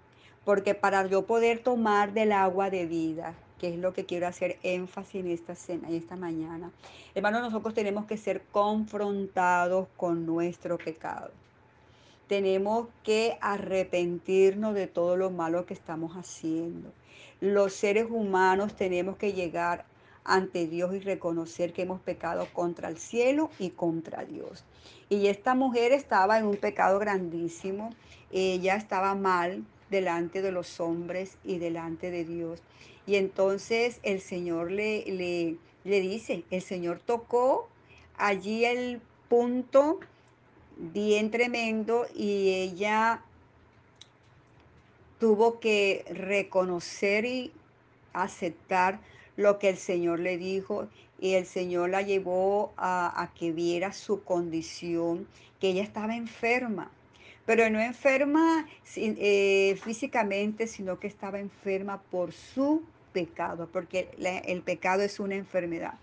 Porque 0.44 0.74
para 0.74 1.06
yo 1.06 1.26
poder 1.26 1.60
tomar 1.60 2.12
del 2.12 2.32
agua 2.32 2.68
de 2.68 2.86
vida, 2.86 3.34
que 3.58 3.68
es 3.68 3.78
lo 3.78 3.94
que 3.94 4.04
quiero 4.04 4.26
hacer 4.26 4.58
énfasis 4.62 5.22
en 5.22 5.30
esta 5.30 5.54
cena 5.54 5.90
y 5.90 5.96
esta 5.96 6.16
mañana, 6.16 6.70
hermano, 7.14 7.40
nosotros 7.40 7.72
tenemos 7.72 8.04
que 8.04 8.18
ser 8.18 8.42
confrontados 8.52 9.88
con 9.96 10.26
nuestro 10.26 10.76
pecado. 10.76 11.30
Tenemos 12.28 12.88
que 13.02 13.36
arrepentirnos 13.40 14.74
de 14.74 14.86
todo 14.86 15.16
lo 15.16 15.30
malo 15.30 15.66
que 15.66 15.74
estamos 15.74 16.16
haciendo. 16.16 16.90
Los 17.40 17.74
seres 17.74 18.06
humanos 18.08 18.74
tenemos 18.74 19.16
que 19.16 19.32
llegar 19.32 19.84
ante 20.24 20.66
Dios 20.66 20.94
y 20.94 21.00
reconocer 21.00 21.72
que 21.72 21.82
hemos 21.82 22.00
pecado 22.00 22.48
contra 22.52 22.88
el 22.88 22.96
cielo 22.96 23.50
y 23.58 23.70
contra 23.70 24.24
Dios. 24.24 24.64
Y 25.08 25.26
esta 25.26 25.54
mujer 25.54 25.92
estaba 25.92 26.38
en 26.38 26.46
un 26.46 26.56
pecado 26.56 26.98
grandísimo. 26.98 27.90
Ella 28.32 28.76
estaba 28.76 29.14
mal 29.14 29.64
delante 29.90 30.40
de 30.40 30.50
los 30.50 30.80
hombres 30.80 31.36
y 31.44 31.58
delante 31.58 32.10
de 32.10 32.24
Dios. 32.24 32.62
Y 33.06 33.16
entonces 33.16 34.00
el 34.02 34.20
Señor 34.20 34.70
le, 34.70 35.04
le, 35.04 35.56
le 35.84 36.00
dice, 36.00 36.44
el 36.50 36.62
Señor 36.62 37.00
tocó 37.00 37.68
allí 38.16 38.64
el 38.64 39.02
punto 39.28 40.00
bien 40.76 41.30
tremendo 41.30 42.06
y 42.14 42.50
ella 42.50 43.22
tuvo 45.18 45.60
que 45.60 46.04
reconocer 46.10 47.24
y 47.24 47.52
aceptar 48.12 49.00
lo 49.36 49.58
que 49.58 49.68
el 49.70 49.76
Señor 49.76 50.20
le 50.20 50.38
dijo 50.38 50.88
y 51.20 51.34
el 51.34 51.46
Señor 51.46 51.90
la 51.90 52.02
llevó 52.02 52.72
a, 52.76 53.30
que 53.38 53.52
viera 53.52 53.92
su 53.92 54.22
condición, 54.24 55.26
que 55.60 55.70
ella 55.70 55.82
estaba 55.82 56.16
enferma, 56.16 56.90
pero 57.46 57.68
no 57.70 57.80
enferma 57.80 58.66
eh, 58.96 59.78
físicamente, 59.82 60.66
sino 60.66 60.98
que 60.98 61.06
estaba 61.06 61.38
enferma 61.38 62.02
por 62.10 62.32
su 62.32 62.82
pecado, 63.12 63.68
porque 63.72 64.10
la- 64.18 64.38
el 64.38 64.62
pecado 64.62 65.02
es 65.02 65.20
una 65.20 65.36
enfermedad. 65.36 65.94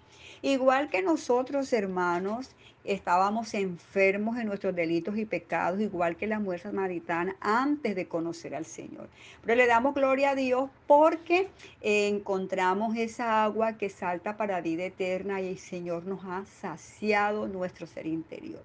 Igual 0.42 0.90
que 0.90 1.02
nosotros, 1.02 1.72
hermanos, 1.74 2.52
estábamos 2.84 3.54
enfermos 3.54 4.38
en 4.38 4.48
nuestros 4.48 4.76
delitos 4.76 5.18
y 5.18 5.26
pecados, 5.26 5.80
igual 5.80 6.16
que 6.16 6.28
la 6.28 6.40
mujer 6.40 6.62
samaritana 6.62 7.36
antes 7.40 7.96
de 7.96 8.08
conocer 8.08 8.56
al 8.56 8.66
Señor. 8.66 9.08
Pero 9.44 9.56
le 9.56 9.68
damos 9.68 9.94
gloria 9.94 10.32
a 10.32 10.36
Dios 10.36 10.70
porque 10.88 11.50
encontramos 11.82 12.96
esa 12.98 13.44
agua 13.44 13.78
que 13.78 13.90
salta 13.90 14.38
para 14.38 14.62
vida 14.62 14.86
eterna 14.86 15.42
y 15.42 15.50
el 15.50 15.60
Señor 15.60 16.06
nos 16.06 16.24
ha 16.26 16.44
saciado 16.46 17.48
nuestro 17.48 17.86
ser 17.86 18.08
interior. 18.08 18.64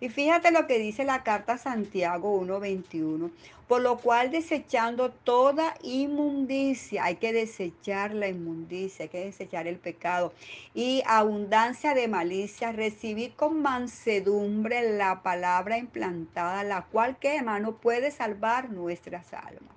Y 0.00 0.10
fíjate 0.10 0.52
lo 0.52 0.68
que 0.68 0.78
dice 0.78 1.04
la 1.04 1.24
carta 1.24 1.54
a 1.54 1.58
Santiago 1.58 2.40
1:21, 2.40 3.32
por 3.66 3.82
lo 3.82 3.98
cual 3.98 4.30
desechando 4.30 5.10
toda 5.10 5.74
inmundicia, 5.82 7.04
hay 7.04 7.16
que 7.16 7.32
desechar 7.32 8.14
la 8.14 8.28
inmundicia, 8.28 9.04
hay 9.04 9.08
que 9.08 9.24
desechar 9.24 9.66
el 9.66 9.76
pecado 9.76 10.32
y 10.72 10.97
abundancia 11.06 11.94
de 11.94 12.08
malicia, 12.08 12.72
recibid 12.72 13.32
con 13.34 13.62
mansedumbre 13.62 14.96
la 14.96 15.22
palabra 15.22 15.78
implantada, 15.78 16.64
la 16.64 16.82
cual 16.86 17.18
que 17.18 17.36
hermano 17.36 17.76
puede 17.76 18.10
salvar 18.10 18.70
nuestras 18.70 19.32
almas. 19.32 19.74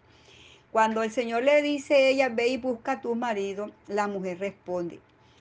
Cuando 0.71 1.03
el 1.03 1.11
Señor 1.11 1.43
le 1.43 1.61
dice 1.61 1.95
a 1.95 2.07
ella, 2.07 2.29
ve 2.29 2.47
y 2.47 2.57
busca 2.57 2.93
a 2.93 3.01
tu 3.01 3.15
marido, 3.15 3.71
la 3.87 4.07
mujer 4.07 4.39
responde. 4.39 4.99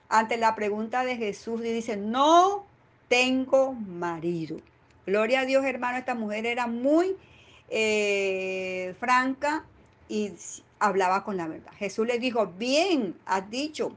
Ante 0.09 0.37
la 0.37 0.57
pregunta 0.57 1.05
de 1.05 1.17
Jesús, 1.17 1.61
y 1.65 1.73
dice, 1.73 1.97
no 1.97 2.67
tengo 3.09 3.73
marido. 3.73 4.61
Gloria 5.07 5.41
a 5.41 5.45
Dios, 5.45 5.65
hermano, 5.65 5.99
esta 5.99 6.15
mujer 6.15 6.47
era 6.47 6.67
muy 6.67 7.17
eh, 7.69 8.95
franca 8.99 9.65
y 10.09 10.33
hablaba 10.81 11.23
con 11.23 11.37
la 11.37 11.47
verdad. 11.47 11.73
Jesús 11.79 12.07
le 12.07 12.19
dijo, 12.19 12.47
bien, 12.47 13.17
has 13.27 13.49
dicho, 13.51 13.93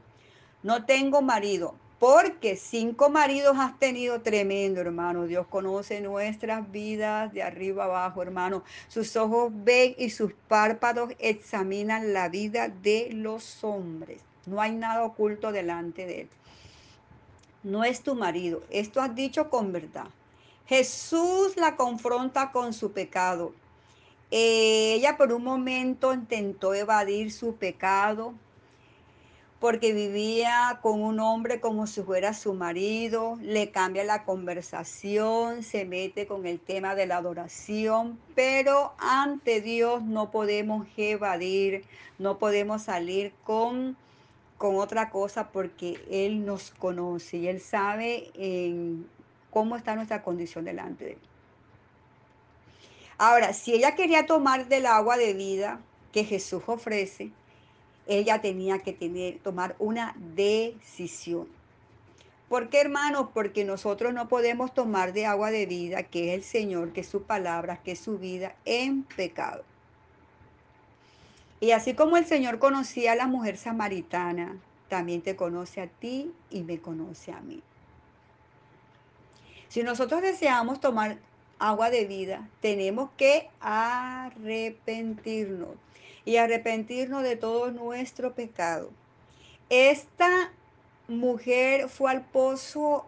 no 0.64 0.86
tengo 0.86 1.20
marido, 1.20 1.74
porque 1.98 2.56
cinco 2.56 3.10
maridos 3.10 3.54
has 3.58 3.78
tenido 3.78 4.22
tremendo, 4.22 4.80
hermano. 4.80 5.26
Dios 5.26 5.46
conoce 5.46 6.00
nuestras 6.00 6.72
vidas 6.72 7.32
de 7.34 7.42
arriba 7.42 7.84
abajo, 7.84 8.22
hermano. 8.22 8.64
Sus 8.88 9.14
ojos 9.14 9.52
ven 9.54 9.94
y 9.98 10.08
sus 10.08 10.32
párpados 10.48 11.12
examinan 11.18 12.14
la 12.14 12.30
vida 12.30 12.68
de 12.68 13.10
los 13.12 13.62
hombres. 13.62 14.22
No 14.46 14.60
hay 14.60 14.72
nada 14.72 15.04
oculto 15.04 15.52
delante 15.52 16.06
de 16.06 16.22
él. 16.22 16.28
No 17.62 17.84
es 17.84 18.02
tu 18.02 18.14
marido. 18.14 18.62
Esto 18.70 19.02
has 19.02 19.14
dicho 19.14 19.50
con 19.50 19.70
verdad. 19.70 20.06
Jesús 20.66 21.58
la 21.58 21.76
confronta 21.76 22.52
con 22.52 22.72
su 22.72 22.92
pecado. 22.92 23.52
Ella 24.30 25.18
por 25.18 25.30
un 25.30 25.44
momento 25.44 26.14
intentó 26.14 26.72
evadir 26.72 27.30
su 27.32 27.56
pecado, 27.56 28.32
porque 29.64 29.94
vivía 29.94 30.78
con 30.82 31.00
un 31.00 31.20
hombre 31.20 31.58
como 31.58 31.86
si 31.86 32.02
fuera 32.02 32.34
su 32.34 32.52
marido, 32.52 33.38
le 33.40 33.70
cambia 33.70 34.04
la 34.04 34.24
conversación, 34.24 35.62
se 35.62 35.86
mete 35.86 36.26
con 36.26 36.44
el 36.44 36.60
tema 36.60 36.94
de 36.94 37.06
la 37.06 37.16
adoración, 37.16 38.20
pero 38.34 38.92
ante 38.98 39.62
Dios 39.62 40.02
no 40.02 40.30
podemos 40.30 40.86
evadir, 40.98 41.86
no 42.18 42.36
podemos 42.36 42.82
salir 42.82 43.32
con, 43.42 43.96
con 44.58 44.76
otra 44.76 45.08
cosa 45.08 45.48
porque 45.48 45.98
Él 46.10 46.44
nos 46.44 46.70
conoce 46.72 47.38
y 47.38 47.48
Él 47.48 47.62
sabe 47.62 48.32
en 48.34 49.08
cómo 49.48 49.76
está 49.76 49.96
nuestra 49.96 50.22
condición 50.22 50.66
delante 50.66 51.04
de 51.06 51.10
Él. 51.12 51.18
Ahora, 53.16 53.54
si 53.54 53.72
ella 53.72 53.94
quería 53.94 54.26
tomar 54.26 54.68
del 54.68 54.84
agua 54.84 55.16
de 55.16 55.32
vida 55.32 55.80
que 56.12 56.22
Jesús 56.22 56.62
ofrece, 56.66 57.32
ella 58.06 58.40
tenía 58.40 58.80
que 58.80 58.92
tener, 58.92 59.38
tomar 59.38 59.76
una 59.78 60.14
decisión. 60.34 61.48
¿Por 62.48 62.68
qué, 62.68 62.80
hermanos? 62.80 63.28
Porque 63.32 63.64
nosotros 63.64 64.12
no 64.12 64.28
podemos 64.28 64.74
tomar 64.74 65.12
de 65.12 65.26
agua 65.26 65.50
de 65.50 65.66
vida, 65.66 66.02
que 66.04 66.32
es 66.32 66.34
el 66.34 66.44
Señor, 66.44 66.92
que 66.92 67.00
es 67.00 67.08
su 67.08 67.22
palabra, 67.22 67.80
que 67.82 67.92
es 67.92 67.98
su 67.98 68.18
vida, 68.18 68.54
en 68.64 69.02
pecado. 69.02 69.64
Y 71.60 71.70
así 71.70 71.94
como 71.94 72.16
el 72.16 72.26
Señor 72.26 72.58
conocía 72.58 73.12
a 73.12 73.16
la 73.16 73.26
mujer 73.26 73.56
samaritana, 73.56 74.56
también 74.88 75.22
te 75.22 75.34
conoce 75.34 75.80
a 75.80 75.86
ti 75.86 76.32
y 76.50 76.62
me 76.62 76.78
conoce 76.78 77.32
a 77.32 77.40
mí. 77.40 77.62
Si 79.68 79.82
nosotros 79.82 80.20
deseamos 80.20 80.80
tomar 80.80 81.16
agua 81.58 81.90
de 81.90 82.06
vida, 82.06 82.48
tenemos 82.60 83.10
que 83.16 83.48
arrepentirnos 83.60 85.76
y 86.24 86.36
arrepentirnos 86.36 87.22
de 87.22 87.36
todo 87.36 87.70
nuestro 87.70 88.34
pecado. 88.34 88.90
Esta 89.68 90.52
mujer 91.08 91.88
fue 91.88 92.10
al 92.10 92.24
pozo 92.24 93.06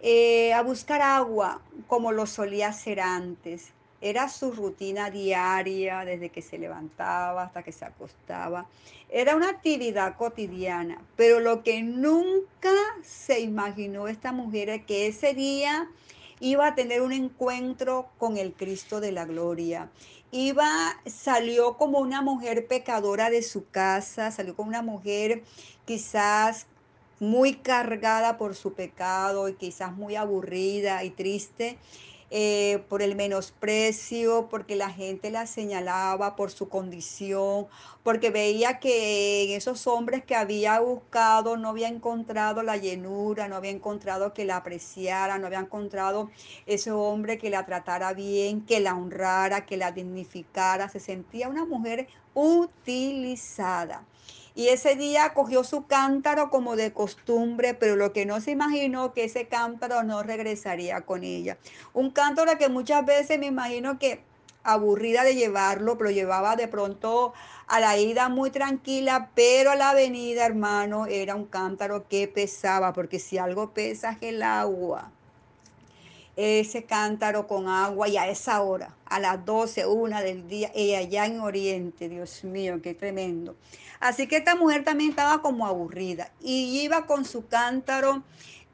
eh, 0.00 0.52
a 0.52 0.62
buscar 0.62 1.00
agua 1.00 1.60
como 1.86 2.12
lo 2.12 2.26
solía 2.26 2.68
hacer 2.68 3.00
antes. 3.00 3.70
Era 4.00 4.28
su 4.28 4.52
rutina 4.52 5.08
diaria, 5.08 6.04
desde 6.04 6.28
que 6.28 6.42
se 6.42 6.58
levantaba 6.58 7.44
hasta 7.44 7.62
que 7.62 7.72
se 7.72 7.86
acostaba. 7.86 8.66
Era 9.08 9.34
una 9.34 9.48
actividad 9.48 10.16
cotidiana, 10.16 11.00
pero 11.16 11.40
lo 11.40 11.62
que 11.62 11.82
nunca 11.82 12.74
se 13.02 13.40
imaginó 13.40 14.06
esta 14.06 14.32
mujer 14.32 14.68
es 14.68 14.84
que 14.84 15.06
ese 15.06 15.32
día 15.32 15.88
iba 16.40 16.66
a 16.66 16.74
tener 16.74 17.02
un 17.02 17.12
encuentro 17.12 18.08
con 18.18 18.36
el 18.36 18.52
Cristo 18.54 19.00
de 19.00 19.12
la 19.12 19.24
gloria. 19.24 19.90
Iba, 20.30 20.68
salió 21.06 21.76
como 21.76 22.00
una 22.00 22.22
mujer 22.22 22.66
pecadora 22.66 23.30
de 23.30 23.42
su 23.42 23.68
casa, 23.68 24.30
salió 24.30 24.56
como 24.56 24.68
una 24.68 24.82
mujer 24.82 25.44
quizás 25.84 26.66
muy 27.20 27.54
cargada 27.54 28.36
por 28.36 28.54
su 28.54 28.74
pecado 28.74 29.48
y 29.48 29.54
quizás 29.54 29.94
muy 29.94 30.16
aburrida 30.16 31.04
y 31.04 31.10
triste. 31.10 31.78
Eh, 32.36 32.82
por 32.88 33.00
el 33.00 33.14
menosprecio, 33.14 34.48
porque 34.50 34.74
la 34.74 34.90
gente 34.90 35.30
la 35.30 35.46
señalaba 35.46 36.34
por 36.34 36.50
su 36.50 36.68
condición, 36.68 37.68
porque 38.02 38.30
veía 38.30 38.80
que 38.80 39.44
en 39.44 39.50
esos 39.52 39.86
hombres 39.86 40.24
que 40.24 40.34
había 40.34 40.80
buscado 40.80 41.56
no 41.56 41.68
había 41.68 41.86
encontrado 41.86 42.64
la 42.64 42.76
llenura, 42.76 43.46
no 43.46 43.54
había 43.54 43.70
encontrado 43.70 44.34
que 44.34 44.44
la 44.44 44.56
apreciara, 44.56 45.38
no 45.38 45.46
había 45.46 45.60
encontrado 45.60 46.28
ese 46.66 46.90
hombre 46.90 47.38
que 47.38 47.50
la 47.50 47.66
tratara 47.66 48.12
bien, 48.14 48.66
que 48.66 48.80
la 48.80 48.96
honrara, 48.96 49.64
que 49.64 49.76
la 49.76 49.92
dignificara. 49.92 50.88
Se 50.88 50.98
sentía 50.98 51.48
una 51.48 51.64
mujer 51.64 52.08
utilizada. 52.34 54.02
Y 54.54 54.68
ese 54.68 54.94
día 54.94 55.34
cogió 55.34 55.64
su 55.64 55.86
cántaro 55.86 56.50
como 56.50 56.76
de 56.76 56.92
costumbre, 56.92 57.74
pero 57.74 57.96
lo 57.96 58.12
que 58.12 58.24
no 58.24 58.40
se 58.40 58.52
imaginó 58.52 59.12
que 59.12 59.24
ese 59.24 59.48
cántaro 59.48 60.04
no 60.04 60.22
regresaría 60.22 61.00
con 61.00 61.24
ella. 61.24 61.58
Un 61.92 62.10
cántaro 62.10 62.56
que 62.56 62.68
muchas 62.68 63.04
veces 63.04 63.38
me 63.38 63.46
imagino 63.46 63.98
que 63.98 64.22
aburrida 64.62 65.24
de 65.24 65.34
llevarlo, 65.34 65.98
pero 65.98 66.10
llevaba 66.10 66.56
de 66.56 66.68
pronto 66.68 67.34
a 67.66 67.80
la 67.80 67.98
ida 67.98 68.28
muy 68.28 68.50
tranquila, 68.50 69.30
pero 69.34 69.72
a 69.72 69.76
la 69.76 69.90
avenida, 69.90 70.46
hermano, 70.46 71.06
era 71.06 71.34
un 71.34 71.46
cántaro 71.46 72.06
que 72.08 72.28
pesaba, 72.28 72.92
porque 72.92 73.18
si 73.18 73.38
algo 73.38 73.70
pesa 73.70 74.12
es 74.12 74.22
el 74.22 74.42
agua 74.42 75.10
ese 76.36 76.84
cántaro 76.84 77.46
con 77.46 77.68
agua 77.68 78.08
y 78.08 78.16
a 78.16 78.28
esa 78.28 78.60
hora, 78.62 78.94
a 79.14 79.20
las 79.20 79.44
12, 79.44 79.86
una 79.86 80.22
del 80.22 80.48
día, 80.48 80.72
y 80.74 80.96
allá 80.96 81.26
en 81.26 81.38
Oriente, 81.38 82.08
Dios 82.08 82.42
mío, 82.42 82.82
qué 82.82 82.94
tremendo. 82.94 83.54
Así 84.00 84.26
que 84.26 84.38
esta 84.38 84.56
mujer 84.56 84.82
también 84.82 85.10
estaba 85.10 85.40
como 85.40 85.66
aburrida 85.66 86.32
y 86.40 86.80
iba 86.80 87.06
con 87.06 87.24
su 87.24 87.46
cántaro 87.46 88.24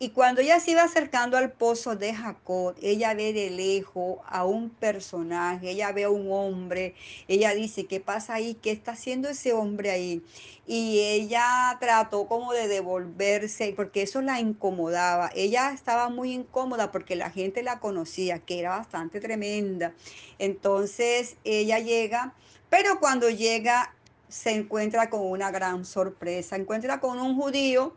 y 0.02 0.08
cuando 0.12 0.40
ella 0.40 0.58
se 0.60 0.70
iba 0.70 0.82
acercando 0.82 1.36
al 1.36 1.52
pozo 1.52 1.94
de 1.94 2.14
Jacob, 2.14 2.74
ella 2.80 3.12
ve 3.12 3.34
de 3.34 3.50
lejos 3.50 4.18
a 4.24 4.46
un 4.46 4.70
personaje, 4.70 5.72
ella 5.72 5.92
ve 5.92 6.04
a 6.04 6.10
un 6.10 6.32
hombre, 6.32 6.94
ella 7.28 7.52
dice, 7.52 7.84
¿qué 7.84 8.00
pasa 8.00 8.32
ahí? 8.32 8.54
¿Qué 8.54 8.70
está 8.70 8.92
haciendo 8.92 9.28
ese 9.28 9.52
hombre 9.52 9.90
ahí? 9.90 10.24
Y 10.66 11.00
ella 11.00 11.76
trató 11.80 12.26
como 12.28 12.54
de 12.54 12.66
devolverse, 12.66 13.74
porque 13.76 14.00
eso 14.00 14.22
la 14.22 14.40
incomodaba. 14.40 15.30
Ella 15.34 15.70
estaba 15.74 16.08
muy 16.08 16.32
incómoda 16.32 16.90
porque 16.92 17.14
la 17.14 17.28
gente 17.28 17.62
la 17.62 17.78
conocía, 17.78 18.38
que 18.38 18.58
era 18.58 18.70
bastante 18.70 19.20
tremenda. 19.20 19.92
Entonces 20.38 21.36
ella 21.44 21.78
llega, 21.78 22.32
pero 22.70 23.00
cuando 23.00 23.28
llega 23.28 23.94
se 24.28 24.52
encuentra 24.52 25.10
con 25.10 25.26
una 25.26 25.50
gran 25.50 25.84
sorpresa, 25.84 26.56
encuentra 26.56 27.00
con 27.00 27.20
un 27.20 27.36
judío 27.36 27.94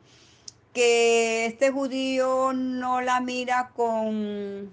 que 0.73 1.45
este 1.45 1.71
judío 1.71 2.53
no 2.53 3.01
la 3.01 3.21
mira 3.21 3.71
con 3.75 4.71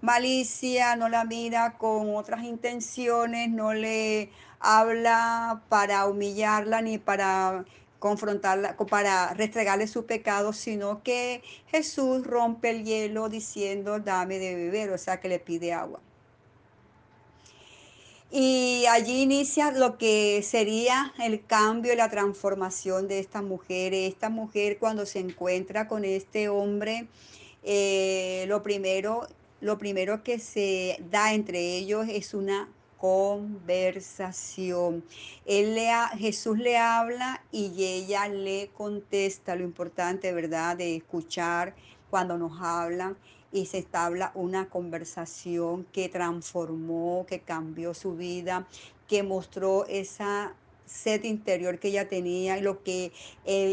malicia, 0.00 0.96
no 0.96 1.08
la 1.08 1.24
mira 1.24 1.78
con 1.78 2.16
otras 2.16 2.44
intenciones, 2.44 3.50
no 3.50 3.72
le 3.72 4.30
habla 4.60 5.62
para 5.68 6.06
humillarla 6.06 6.82
ni 6.82 6.98
para 6.98 7.64
confrontarla, 7.98 8.76
para 8.76 9.34
restregarle 9.34 9.86
su 9.86 10.06
pecado, 10.06 10.52
sino 10.52 11.02
que 11.02 11.42
Jesús 11.68 12.26
rompe 12.26 12.70
el 12.70 12.84
hielo 12.84 13.28
diciendo, 13.28 14.00
dame 14.00 14.38
de 14.38 14.54
beber, 14.56 14.90
o 14.90 14.98
sea 14.98 15.20
que 15.20 15.28
le 15.28 15.38
pide 15.38 15.72
agua. 15.72 16.00
Y 18.32 18.86
allí 18.86 19.22
inicia 19.22 19.72
lo 19.72 19.98
que 19.98 20.40
sería 20.44 21.12
el 21.18 21.44
cambio 21.44 21.92
y 21.92 21.96
la 21.96 22.10
transformación 22.10 23.08
de 23.08 23.18
esta 23.18 23.42
mujer. 23.42 23.92
Esta 23.92 24.30
mujer 24.30 24.78
cuando 24.78 25.04
se 25.04 25.18
encuentra 25.18 25.88
con 25.88 26.04
este 26.04 26.48
hombre, 26.48 27.08
eh, 27.64 28.44
lo, 28.46 28.62
primero, 28.62 29.26
lo 29.60 29.78
primero 29.78 30.22
que 30.22 30.38
se 30.38 31.02
da 31.10 31.34
entre 31.34 31.76
ellos 31.76 32.06
es 32.08 32.32
una 32.32 32.68
conversación. 32.98 35.02
Él 35.44 35.74
le 35.74 35.90
Jesús 36.16 36.56
le 36.56 36.78
habla 36.78 37.42
y 37.50 37.84
ella 37.84 38.28
le 38.28 38.70
contesta. 38.76 39.56
Lo 39.56 39.64
importante, 39.64 40.32
¿verdad?, 40.32 40.76
de 40.76 40.94
escuchar 40.94 41.74
cuando 42.10 42.38
nos 42.38 42.52
hablan 42.60 43.16
y 43.52 43.66
se 43.66 43.78
establa 43.78 44.32
una 44.34 44.68
conversación 44.68 45.84
que 45.92 46.08
transformó, 46.08 47.26
que 47.28 47.40
cambió 47.40 47.94
su 47.94 48.16
vida, 48.16 48.66
que 49.08 49.22
mostró 49.22 49.86
esa 49.86 50.54
sed 50.90 51.22
interior 51.24 51.78
que 51.78 51.88
ella 51.88 52.08
tenía 52.08 52.58
y 52.58 52.62
lo 52.62 52.82
que, 52.82 53.12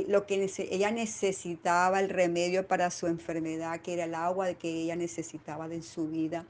lo 0.08 0.26
que 0.28 0.50
ella 0.70 0.92
necesitaba, 0.92 2.00
el 2.00 2.10
remedio 2.10 2.68
para 2.68 2.92
su 2.92 3.08
enfermedad, 3.08 3.82
que 3.82 3.94
era 3.94 4.06
el 4.06 4.16
agua 4.16 4.54
que 4.54 4.70
ella 4.70 4.96
necesitaba 4.96 5.66
en 5.66 5.84
su 5.84 6.08
vida 6.08 6.46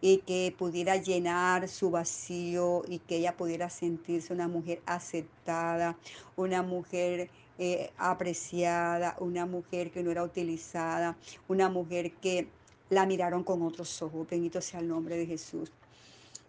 y 0.00 0.18
que 0.18 0.54
pudiera 0.56 0.96
llenar 0.96 1.68
su 1.68 1.90
vacío 1.90 2.82
y 2.88 3.00
que 3.00 3.16
ella 3.16 3.36
pudiera 3.36 3.68
sentirse 3.68 4.32
una 4.32 4.48
mujer 4.48 4.80
aceptada, 4.86 5.96
una 6.36 6.62
mujer 6.62 7.30
eh, 7.58 7.90
apreciada, 7.98 9.16
una 9.18 9.46
mujer 9.46 9.90
que 9.90 10.02
no 10.02 10.10
era 10.10 10.22
utilizada, 10.22 11.16
una 11.48 11.68
mujer 11.68 12.12
que 12.12 12.48
la 12.92 13.06
miraron 13.06 13.42
con 13.42 13.62
otros 13.62 14.02
ojos. 14.02 14.28
Bendito 14.28 14.60
sea 14.60 14.80
el 14.80 14.88
nombre 14.88 15.16
de 15.16 15.26
Jesús. 15.26 15.72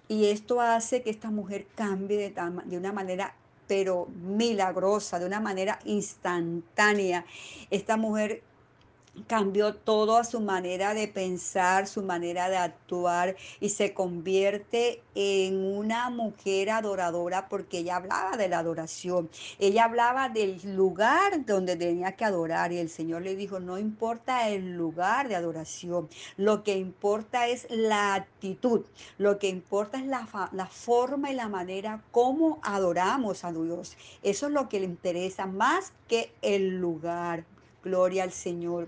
Y 0.10 0.26
esto 0.26 0.60
hace 0.60 1.02
que 1.02 1.10
esta 1.10 1.32
mujer 1.32 1.66
cambie 1.74 2.18
de, 2.18 2.52
de 2.66 2.78
una 2.78 2.92
manera 2.92 3.34
pero 3.66 4.08
milagrosa, 4.08 5.20
de 5.20 5.26
una 5.26 5.40
manera 5.40 5.80
instantánea. 5.86 7.26
Esta 7.70 7.96
mujer 7.96 8.44
cambió 9.28 9.76
todo 9.76 10.18
a 10.18 10.24
su 10.24 10.40
manera 10.42 10.94
de 10.94 11.08
pensar, 11.08 11.88
su 11.88 12.02
manera 12.02 12.50
de 12.50 12.58
actuar 12.58 13.36
y 13.60 13.70
se 13.70 13.94
convierte 13.94 15.02
en 15.16 15.64
una 15.64 16.10
mujer 16.10 16.72
adoradora 16.72 17.48
porque 17.48 17.80
ella 17.80 17.98
hablaba 17.98 18.38
de 18.38 18.48
la 18.50 18.60
adoración. 18.60 19.30
Ella 19.60 19.86
hablaba 19.86 20.30
del 20.30 20.76
lugar 20.76 21.46
donde 21.46 21.76
tenía 21.76 22.14
que 22.14 22.26
adorar 22.26 22.72
y 22.72 22.80
el 22.80 22.90
Señor 22.90 23.22
le 23.22 23.36
dijo, 23.36 23.60
no 23.60 23.78
importa 23.78 24.50
el 24.50 24.76
lugar 24.76 25.28
de 25.28 25.36
adoración, 25.36 26.10
lo 26.38 26.64
que 26.64 26.78
importa 26.78 27.48
es 27.48 27.68
la 27.70 28.16
actitud, 28.16 28.86
lo 29.18 29.38
que 29.38 29.48
importa 29.48 30.00
es 30.00 30.06
la, 30.06 30.28
forma 30.72 31.32
y 31.32 31.36
la 31.36 31.50
manera 31.50 32.02
como 32.12 32.60
adoramos 32.64 33.44
a 33.44 33.52
Dios. 33.52 33.96
Eso 34.24 34.48
es 34.48 34.54
lo 34.54 34.70
que 34.70 34.80
le 34.80 34.86
interesa 34.86 35.46
más 35.46 35.94
que 36.08 36.34
el 36.42 36.80
lugar. 36.80 37.46
Gloria 37.84 38.24
al 38.24 38.32
Señor. 38.32 38.88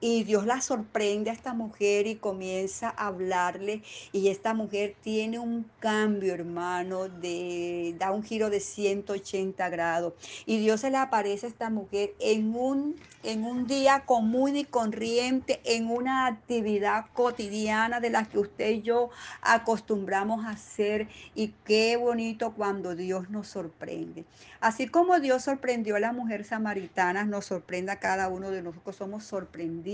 Y 0.00 0.22
Dios 0.22 0.46
la 0.46 0.60
sorprende 0.60 1.30
a 1.30 1.32
esta 1.32 1.54
mujer 1.54 2.06
y 2.06 2.16
comienza 2.16 2.94
a 2.96 3.08
hablarle. 3.08 3.82
Y 4.12 4.28
esta 4.28 4.54
mujer 4.54 4.94
tiene 5.02 5.40
un 5.40 5.68
cambio, 5.80 6.34
hermano, 6.34 7.08
de, 7.08 7.96
da 7.98 8.12
un 8.12 8.22
giro 8.22 8.48
de 8.48 8.60
180 8.60 9.68
grados. 9.70 10.12
Y 10.46 10.58
Dios 10.58 10.82
se 10.82 10.90
le 10.90 10.98
aparece 10.98 11.46
a 11.46 11.48
esta 11.48 11.68
mujer 11.68 12.14
en 12.20 12.54
un, 12.54 12.94
en 13.24 13.42
un 13.42 13.66
día 13.66 14.04
común 14.06 14.56
y 14.56 14.64
corriente, 14.64 15.60
en 15.64 15.90
una 15.90 16.26
actividad 16.26 17.06
cotidiana 17.12 17.98
de 17.98 18.10
la 18.10 18.24
que 18.24 18.38
usted 18.38 18.70
y 18.70 18.82
yo 18.82 19.10
acostumbramos 19.42 20.44
a 20.44 20.50
hacer. 20.50 21.08
Y 21.34 21.54
qué 21.64 21.96
bonito 21.96 22.54
cuando 22.54 22.94
Dios 22.94 23.30
nos 23.30 23.48
sorprende. 23.48 24.26
Así 24.60 24.86
como 24.86 25.18
Dios 25.18 25.42
sorprendió 25.42 25.96
a 25.96 26.00
la 26.00 26.12
mujer 26.12 26.44
samaritana, 26.44 27.24
nos 27.24 27.46
sorprende 27.46 27.90
a 27.90 27.98
cada 27.98 28.28
uno 28.28 28.52
de 28.52 28.62
nosotros. 28.62 28.94
Somos 28.94 29.24
sorprendidos 29.24 29.87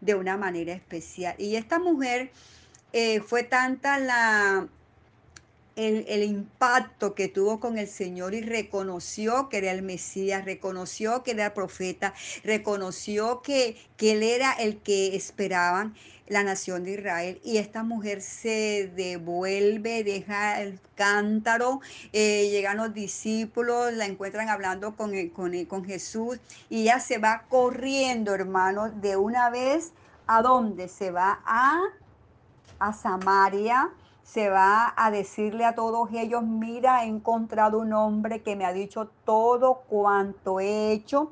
de 0.00 0.14
una 0.14 0.36
manera 0.36 0.72
especial. 0.72 1.34
Y 1.38 1.56
esta 1.56 1.78
mujer 1.78 2.30
eh, 2.92 3.20
fue 3.20 3.42
tanta 3.42 3.98
la, 3.98 4.68
el, 5.78 6.04
el 6.08 6.22
impacto 6.24 7.14
que 7.14 7.28
tuvo 7.28 7.60
con 7.60 7.78
el 7.78 7.88
Señor 7.88 8.34
y 8.34 8.42
reconoció 8.42 9.48
que 9.48 9.58
era 9.58 9.70
el 9.72 9.82
Mesías, 9.82 10.44
reconoció 10.44 11.22
que 11.22 11.32
era 11.32 11.54
profeta, 11.54 12.14
reconoció 12.44 13.42
que, 13.42 13.76
que 13.96 14.12
él 14.12 14.22
era 14.22 14.52
el 14.52 14.78
que 14.82 15.16
esperaban 15.16 15.94
la 16.26 16.42
nación 16.44 16.84
de 16.84 16.92
Israel. 16.94 17.40
Y 17.44 17.58
esta 17.58 17.82
mujer 17.84 18.20
se 18.22 18.92
devuelve, 18.94 20.04
deja 20.04 20.60
el 20.62 20.80
cántaro, 20.96 21.80
eh, 22.12 22.48
llegan 22.50 22.76
los 22.78 22.92
discípulos, 22.94 23.92
la 23.94 24.06
encuentran 24.06 24.48
hablando 24.48 24.96
con, 24.96 25.14
el- 25.14 25.32
con, 25.32 25.54
el- 25.54 25.68
con 25.68 25.84
Jesús 25.84 26.40
y 26.68 26.82
ella 26.82 27.00
se 27.00 27.18
va 27.18 27.46
corriendo, 27.48 28.34
hermano, 28.34 28.90
de 28.90 29.16
una 29.16 29.50
vez 29.50 29.92
a 30.26 30.42
dónde 30.42 30.88
se 30.88 31.10
va 31.10 31.40
a 31.46 31.80
a 32.78 32.92
Samaria, 32.92 33.90
se 34.32 34.50
va 34.50 34.92
a 34.94 35.10
decirle 35.10 35.64
a 35.64 35.74
todos 35.74 36.10
ellos, 36.12 36.42
mira, 36.42 37.04
he 37.04 37.08
encontrado 37.08 37.78
un 37.78 37.94
hombre 37.94 38.42
que 38.42 38.56
me 38.56 38.66
ha 38.66 38.74
dicho 38.74 39.08
todo 39.24 39.84
cuanto 39.88 40.60
he 40.60 40.92
hecho 40.92 41.30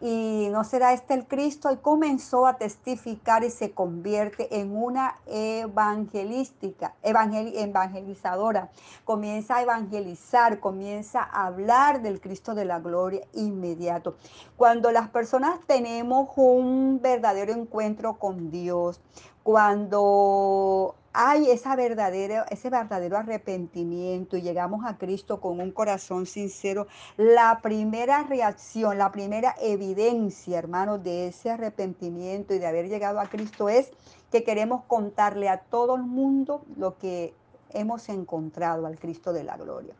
y 0.00 0.48
no 0.50 0.64
será 0.64 0.92
este 0.92 1.14
el 1.14 1.28
Cristo. 1.28 1.70
Y 1.70 1.76
comenzó 1.76 2.48
a 2.48 2.56
testificar 2.56 3.44
y 3.44 3.50
se 3.50 3.70
convierte 3.70 4.58
en 4.58 4.74
una 4.76 5.14
evangelística, 5.26 6.96
evangel- 7.04 7.52
evangelizadora. 7.54 8.70
Comienza 9.04 9.58
a 9.58 9.62
evangelizar, 9.62 10.58
comienza 10.58 11.22
a 11.22 11.46
hablar 11.46 12.02
del 12.02 12.20
Cristo 12.20 12.56
de 12.56 12.64
la 12.64 12.80
gloria 12.80 13.24
inmediato. 13.34 14.16
Cuando 14.56 14.90
las 14.90 15.10
personas 15.10 15.60
tenemos 15.68 16.30
un 16.34 16.98
verdadero 17.00 17.52
encuentro 17.52 18.14
con 18.14 18.50
Dios, 18.50 19.00
cuando 19.44 20.96
hay 21.12 21.50
ese 21.50 21.68
verdadero 21.76 23.16
arrepentimiento 23.18 24.36
y 24.36 24.42
llegamos 24.42 24.84
a 24.86 24.96
Cristo 24.96 25.40
con 25.40 25.60
un 25.60 25.70
corazón 25.70 26.26
sincero, 26.26 26.86
la 27.16 27.60
primera 27.62 28.22
reacción, 28.22 28.98
la 28.98 29.12
primera 29.12 29.54
evidencia, 29.60 30.58
hermanos, 30.58 31.02
de 31.02 31.28
ese 31.28 31.50
arrepentimiento 31.50 32.54
y 32.54 32.58
de 32.58 32.66
haber 32.66 32.88
llegado 32.88 33.20
a 33.20 33.28
Cristo 33.28 33.68
es 33.68 33.90
que 34.30 34.44
queremos 34.44 34.84
contarle 34.86 35.48
a 35.48 35.58
todo 35.58 35.96
el 35.96 36.02
mundo 36.02 36.64
lo 36.76 36.96
que 36.96 37.34
hemos 37.70 38.08
encontrado 38.08 38.86
al 38.86 38.98
Cristo 38.98 39.32
de 39.32 39.44
la 39.44 39.56
gloria. 39.56 39.94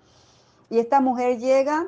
Y 0.70 0.78
esta 0.78 1.00
mujer 1.00 1.38
llega 1.38 1.86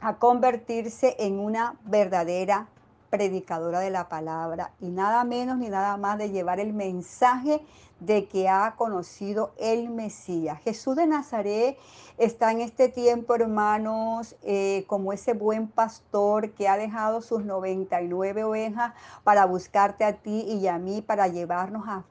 a 0.00 0.16
convertirse 0.16 1.14
en 1.20 1.38
una 1.38 1.76
verdadera 1.84 2.68
predicadora 3.10 3.80
de 3.80 3.90
la 3.90 4.08
palabra 4.08 4.72
y 4.80 4.88
nada 4.88 5.24
menos 5.24 5.58
ni 5.58 5.68
nada 5.68 5.96
más 5.96 6.16
de 6.16 6.30
llevar 6.30 6.60
el 6.60 6.72
mensaje 6.72 7.60
de 7.98 8.26
que 8.26 8.48
ha 8.48 8.74
conocido 8.76 9.52
el 9.58 9.90
Mesías. 9.90 10.58
Jesús 10.62 10.96
de 10.96 11.06
Nazaret 11.06 11.76
está 12.16 12.50
en 12.50 12.60
este 12.60 12.88
tiempo, 12.88 13.34
hermanos, 13.34 14.36
eh, 14.42 14.84
como 14.86 15.12
ese 15.12 15.34
buen 15.34 15.68
pastor 15.68 16.52
que 16.52 16.68
ha 16.68 16.76
dejado 16.78 17.20
sus 17.20 17.44
99 17.44 18.44
ovejas 18.44 18.94
para 19.22 19.44
buscarte 19.44 20.04
a 20.04 20.14
ti 20.14 20.40
y 20.42 20.66
a 20.66 20.78
mí, 20.78 21.02
para 21.02 21.28
llevarnos 21.28 21.86
a 21.86 22.04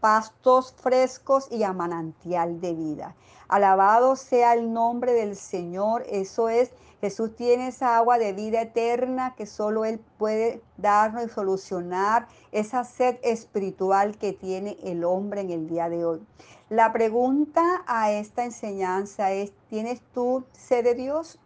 pastos 0.00 0.74
frescos 0.78 1.48
y 1.50 1.62
a 1.62 1.72
manantial 1.72 2.60
de 2.60 2.74
vida. 2.74 3.14
Alabado 3.48 4.16
sea 4.16 4.54
el 4.54 4.72
nombre 4.72 5.12
del 5.12 5.36
Señor. 5.36 6.04
Eso 6.08 6.48
es, 6.48 6.72
Jesús 7.00 7.36
tiene 7.36 7.68
esa 7.68 7.96
agua 7.96 8.18
de 8.18 8.32
vida 8.32 8.62
eterna 8.62 9.34
que 9.36 9.46
solo 9.46 9.84
Él 9.84 10.00
puede 10.18 10.62
darnos 10.76 11.24
y 11.24 11.28
solucionar 11.28 12.26
esa 12.52 12.84
sed 12.84 13.18
espiritual 13.22 14.16
que 14.16 14.32
tiene 14.32 14.78
el 14.82 15.04
hombre 15.04 15.42
en 15.42 15.50
el 15.50 15.68
día 15.68 15.88
de 15.88 16.04
hoy. 16.04 16.26
La 16.68 16.92
pregunta 16.92 17.84
a 17.86 18.12
esta 18.12 18.44
enseñanza 18.44 19.32
es, 19.32 19.52
¿tienes 19.68 20.00
tú 20.12 20.44
sed 20.52 20.84
de 20.84 20.94
Dios? 20.94 21.38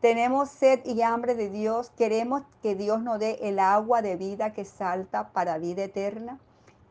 Tenemos 0.00 0.50
sed 0.50 0.80
y 0.84 1.02
hambre 1.02 1.34
de 1.34 1.50
Dios. 1.50 1.90
Queremos 1.96 2.42
que 2.62 2.74
Dios 2.74 3.02
nos 3.02 3.18
dé 3.18 3.38
el 3.42 3.58
agua 3.58 4.00
de 4.02 4.16
vida 4.16 4.52
que 4.52 4.64
salta 4.64 5.32
para 5.32 5.58
vida 5.58 5.84
eterna. 5.84 6.38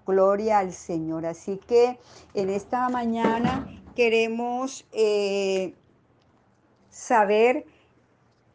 Gloria 0.05 0.59
al 0.59 0.73
Señor. 0.73 1.25
Así 1.25 1.57
que 1.57 1.99
en 2.33 2.49
esta 2.49 2.89
mañana 2.89 3.67
queremos 3.95 4.85
eh, 4.91 5.75
saber 6.89 7.65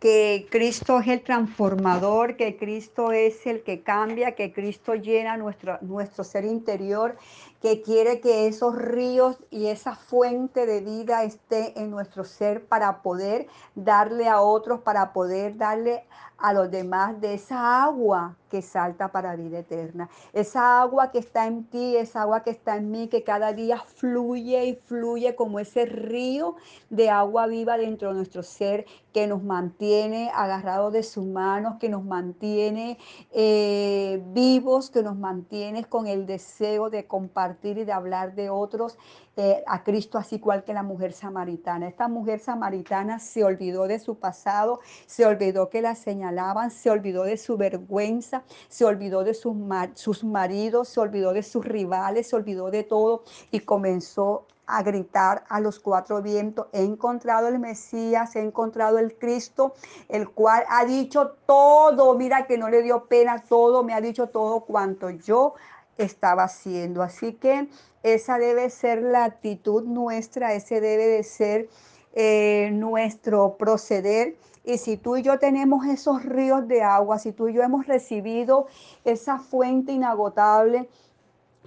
que 0.00 0.46
Cristo 0.50 1.00
es 1.00 1.08
el 1.08 1.22
transformador, 1.22 2.36
que 2.36 2.56
Cristo 2.56 3.10
es 3.10 3.46
el 3.46 3.62
que 3.62 3.82
cambia, 3.82 4.36
que 4.36 4.52
Cristo 4.52 4.94
llena 4.94 5.36
nuestro, 5.36 5.78
nuestro 5.80 6.22
ser 6.22 6.44
interior, 6.44 7.16
que 7.60 7.82
quiere 7.82 8.20
que 8.20 8.46
esos 8.46 8.76
ríos 8.76 9.36
y 9.50 9.66
esa 9.66 9.96
fuente 9.96 10.64
de 10.66 10.80
vida 10.80 11.24
esté 11.24 11.78
en 11.80 11.90
nuestro 11.90 12.24
ser 12.24 12.66
para 12.66 13.02
poder 13.02 13.48
darle 13.74 14.28
a 14.28 14.40
otros, 14.40 14.80
para 14.80 15.12
poder 15.12 15.56
darle 15.56 16.04
a 16.38 16.52
los 16.52 16.70
demás 16.70 17.20
de 17.20 17.34
esa 17.34 17.82
agua 17.82 18.36
que 18.48 18.62
salta 18.62 19.08
para 19.08 19.34
vida 19.34 19.58
eterna. 19.58 20.08
Esa 20.32 20.80
agua 20.80 21.10
que 21.10 21.18
está 21.18 21.46
en 21.46 21.64
ti, 21.64 21.96
esa 21.96 22.22
agua 22.22 22.44
que 22.44 22.50
está 22.50 22.76
en 22.76 22.92
mí, 22.92 23.08
que 23.08 23.24
cada 23.24 23.52
día 23.52 23.78
fluye 23.78 24.64
y 24.66 24.74
fluye 24.76 25.34
como 25.34 25.58
ese 25.58 25.84
río 25.84 26.54
de 26.90 27.10
agua 27.10 27.48
viva 27.48 27.76
dentro 27.76 28.10
de 28.10 28.14
nuestro 28.14 28.44
ser, 28.44 28.86
que 29.12 29.26
nos 29.26 29.42
mantiene 29.42 30.30
agarrados 30.32 30.92
de 30.92 31.02
sus 31.02 31.26
manos, 31.26 31.76
que 31.80 31.88
nos 31.88 32.04
mantiene 32.04 32.98
eh, 33.32 34.22
vivos, 34.28 34.90
que 34.90 35.02
nos 35.02 35.16
mantiene 35.16 35.84
con 35.84 36.06
el 36.06 36.24
deseo 36.24 36.88
de 36.88 37.06
compartir 37.06 37.47
y 37.62 37.84
de 37.84 37.92
hablar 37.92 38.34
de 38.34 38.50
otros 38.50 38.98
eh, 39.36 39.62
a 39.66 39.84
Cristo, 39.84 40.18
así 40.18 40.38
cual 40.40 40.64
que 40.64 40.72
la 40.72 40.82
mujer 40.82 41.12
samaritana. 41.12 41.88
Esta 41.88 42.08
mujer 42.08 42.40
samaritana 42.40 43.18
se 43.18 43.44
olvidó 43.44 43.86
de 43.86 43.98
su 43.98 44.18
pasado, 44.18 44.80
se 45.06 45.24
olvidó 45.24 45.70
que 45.70 45.82
la 45.82 45.94
señalaban, 45.94 46.70
se 46.70 46.90
olvidó 46.90 47.24
de 47.24 47.36
su 47.36 47.56
vergüenza, 47.56 48.42
se 48.68 48.84
olvidó 48.84 49.24
de 49.24 49.34
sus, 49.34 49.56
sus 49.94 50.24
maridos, 50.24 50.88
se 50.88 51.00
olvidó 51.00 51.32
de 51.32 51.42
sus 51.42 51.64
rivales, 51.64 52.28
se 52.28 52.36
olvidó 52.36 52.70
de 52.70 52.84
todo 52.84 53.22
y 53.50 53.60
comenzó 53.60 54.46
a 54.68 54.82
gritar 54.82 55.44
a 55.48 55.60
los 55.60 55.80
cuatro 55.80 56.22
vientos, 56.22 56.66
he 56.72 56.82
encontrado 56.82 57.48
el 57.48 57.58
Mesías, 57.58 58.36
he 58.36 58.40
encontrado 58.40 58.98
el 58.98 59.16
Cristo, 59.16 59.74
el 60.08 60.28
cual 60.28 60.62
ha 60.68 60.84
dicho 60.84 61.36
todo, 61.46 62.14
mira 62.14 62.46
que 62.46 62.58
no 62.58 62.68
le 62.68 62.82
dio 62.82 63.06
pena 63.06 63.42
todo, 63.48 63.82
me 63.82 63.94
ha 63.94 64.00
dicho 64.00 64.28
todo 64.28 64.60
cuanto 64.60 65.08
yo 65.08 65.54
estaba 65.98 66.44
haciendo. 66.44 67.02
Así 67.02 67.34
que 67.34 67.68
esa 68.02 68.38
debe 68.38 68.70
ser 68.70 69.02
la 69.02 69.24
actitud 69.24 69.84
nuestra, 69.84 70.54
ese 70.54 70.80
debe 70.80 71.06
de 71.06 71.22
ser 71.22 71.68
eh, 72.14 72.70
nuestro 72.72 73.56
proceder. 73.56 74.36
Y 74.64 74.78
si 74.78 74.96
tú 74.96 75.16
y 75.16 75.22
yo 75.22 75.38
tenemos 75.38 75.86
esos 75.86 76.24
ríos 76.24 76.68
de 76.68 76.82
agua, 76.82 77.18
si 77.18 77.32
tú 77.32 77.48
y 77.48 77.54
yo 77.54 77.62
hemos 77.62 77.86
recibido 77.86 78.66
esa 79.04 79.38
fuente 79.38 79.92
inagotable, 79.92 80.88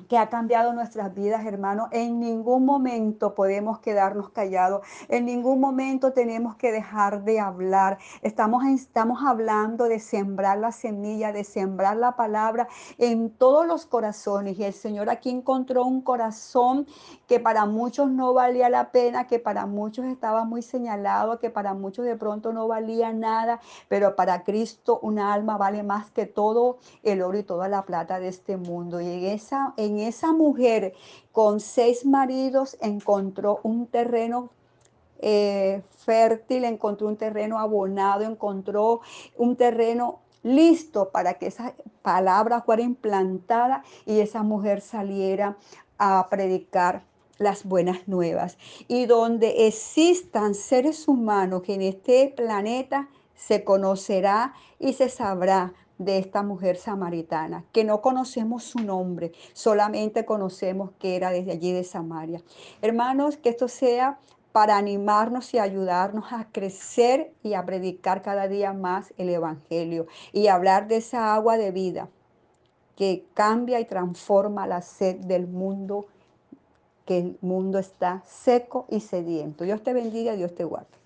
que 0.08 0.18
ha 0.18 0.30
cambiado 0.30 0.74
nuestras 0.74 1.14
vidas, 1.14 1.46
hermanos. 1.46 1.88
En 1.92 2.20
ningún 2.20 2.66
momento 2.66 3.34
podemos 3.34 3.80
quedarnos 3.80 4.30
callados. 4.30 4.86
En 5.08 5.26
ningún 5.26 5.60
momento 5.60 6.12
tenemos 6.12 6.56
que 6.56 6.72
dejar 6.72 7.24
de 7.24 7.40
hablar. 7.40 7.98
Estamos, 8.22 8.66
estamos 8.66 9.24
hablando 9.26 9.86
de 9.86 10.00
sembrar 10.00 10.58
la 10.58 10.72
semilla, 10.72 11.32
de 11.32 11.44
sembrar 11.44 11.98
la 11.98 12.16
palabra 12.16 12.68
en 12.98 13.30
todos 13.30 13.66
los 13.66 13.86
corazones. 13.86 14.60
Y 14.60 14.64
el 14.64 14.74
Señor 14.74 15.10
aquí 15.10 15.30
encontró 15.30 15.86
un 15.86 16.02
corazón 16.02 16.88
que 17.28 17.40
para 17.40 17.66
muchos 17.66 18.12
no 18.12 18.34
valía 18.34 18.70
la 18.70 18.92
pena, 18.92 19.28
que 19.28 19.40
para 19.40 19.66
muchos 19.66 20.06
estaba 20.06 20.44
muy 20.44 20.62
señalado, 20.62 21.40
que 21.40 21.50
para 21.50 21.74
muchos 21.74 22.06
de 22.06 22.16
pronto 22.16 22.52
no 22.52 22.68
valía 22.68 23.14
nada, 23.14 23.62
pero 23.88 24.16
para 24.16 24.44
Cristo 24.44 25.00
una 25.02 25.34
alma 25.34 25.58
vale 25.58 25.84
más 25.84 26.12
que 26.12 26.26
todo 26.26 26.80
el 27.04 27.22
oro 27.22 27.38
y 27.38 27.44
toda 27.44 27.70
la 27.70 27.84
plata 27.84 28.20
de 28.20 28.28
este 28.28 28.58
mundo. 28.58 29.00
Y 29.00 29.08
en 29.08 29.24
esa, 29.26 29.74
en 29.86 30.00
esa 30.00 30.32
mujer 30.32 30.94
con 31.32 31.60
seis 31.60 32.06
maridos 32.06 32.78
encontró 32.82 33.60
un 33.64 33.88
terreno 33.88 34.50
eh, 35.20 35.82
fértil, 35.98 36.64
encontró 36.64 37.08
un 37.08 37.18
terreno 37.18 37.60
abonado, 37.60 38.24
encontró 38.24 39.02
un 39.38 39.56
terreno 39.56 40.20
listo 40.44 41.10
para 41.10 41.36
que 41.36 41.48
esa 41.48 41.74
palabra 42.02 42.62
fuera 42.62 42.82
implantada 42.82 43.84
y 44.06 44.20
esa 44.20 44.44
mujer 44.44 44.82
saliera 44.82 45.58
a 45.98 46.28
predicar 46.30 47.04
las 47.38 47.64
buenas 47.66 48.08
nuevas. 48.08 48.58
Y 48.88 49.06
donde 49.06 49.68
existan 49.68 50.56
seres 50.56 51.08
humanos 51.08 51.62
que 51.64 51.76
en 51.76 51.82
este 51.82 52.34
planeta 52.36 53.10
se 53.36 53.64
conocerá 53.64 54.54
y 54.80 54.94
se 54.94 55.10
sabrá 55.10 55.74
de 56.04 56.18
esta 56.18 56.44
mujer 56.44 56.78
samaritana, 56.78 57.64
que 57.72 57.84
no 57.84 58.02
conocemos 58.02 58.64
su 58.64 58.80
nombre, 58.80 59.32
solamente 59.54 60.26
conocemos 60.26 60.92
que 61.00 61.16
era 61.16 61.32
desde 61.32 61.52
allí 61.52 61.72
de 61.72 61.84
Samaria. 61.84 62.42
Hermanos, 62.82 63.38
que 63.38 63.50
esto 63.50 63.68
sea 63.68 64.18
para 64.52 64.78
animarnos 64.78 65.54
y 65.54 65.60
ayudarnos 65.60 66.34
a 66.34 66.48
crecer 66.52 67.34
y 67.44 67.54
a 67.54 67.66
predicar 67.66 68.22
cada 68.22 68.48
día 68.48 68.74
más 68.74 69.14
el 69.18 69.30
Evangelio 69.30 70.08
y 70.34 70.48
hablar 70.48 70.88
de 70.88 70.98
esa 70.98 71.34
agua 71.34 71.58
de 71.58 71.72
vida 71.72 72.10
que 72.96 73.26
cambia 73.34 73.80
y 73.80 73.86
transforma 73.86 74.68
la 74.68 74.82
sed 74.82 75.18
del 75.18 75.48
mundo 75.48 76.06
que 77.06 77.18
el 77.18 77.38
mundo 77.42 77.80
está 77.80 78.24
seco 78.26 78.86
y 78.90 79.00
sediento. 79.00 79.64
Dios 79.64 79.82
te 79.84 79.94
bendiga, 79.94 80.34
Dios 80.34 80.54
te 80.54 80.64
guarde. 80.64 81.01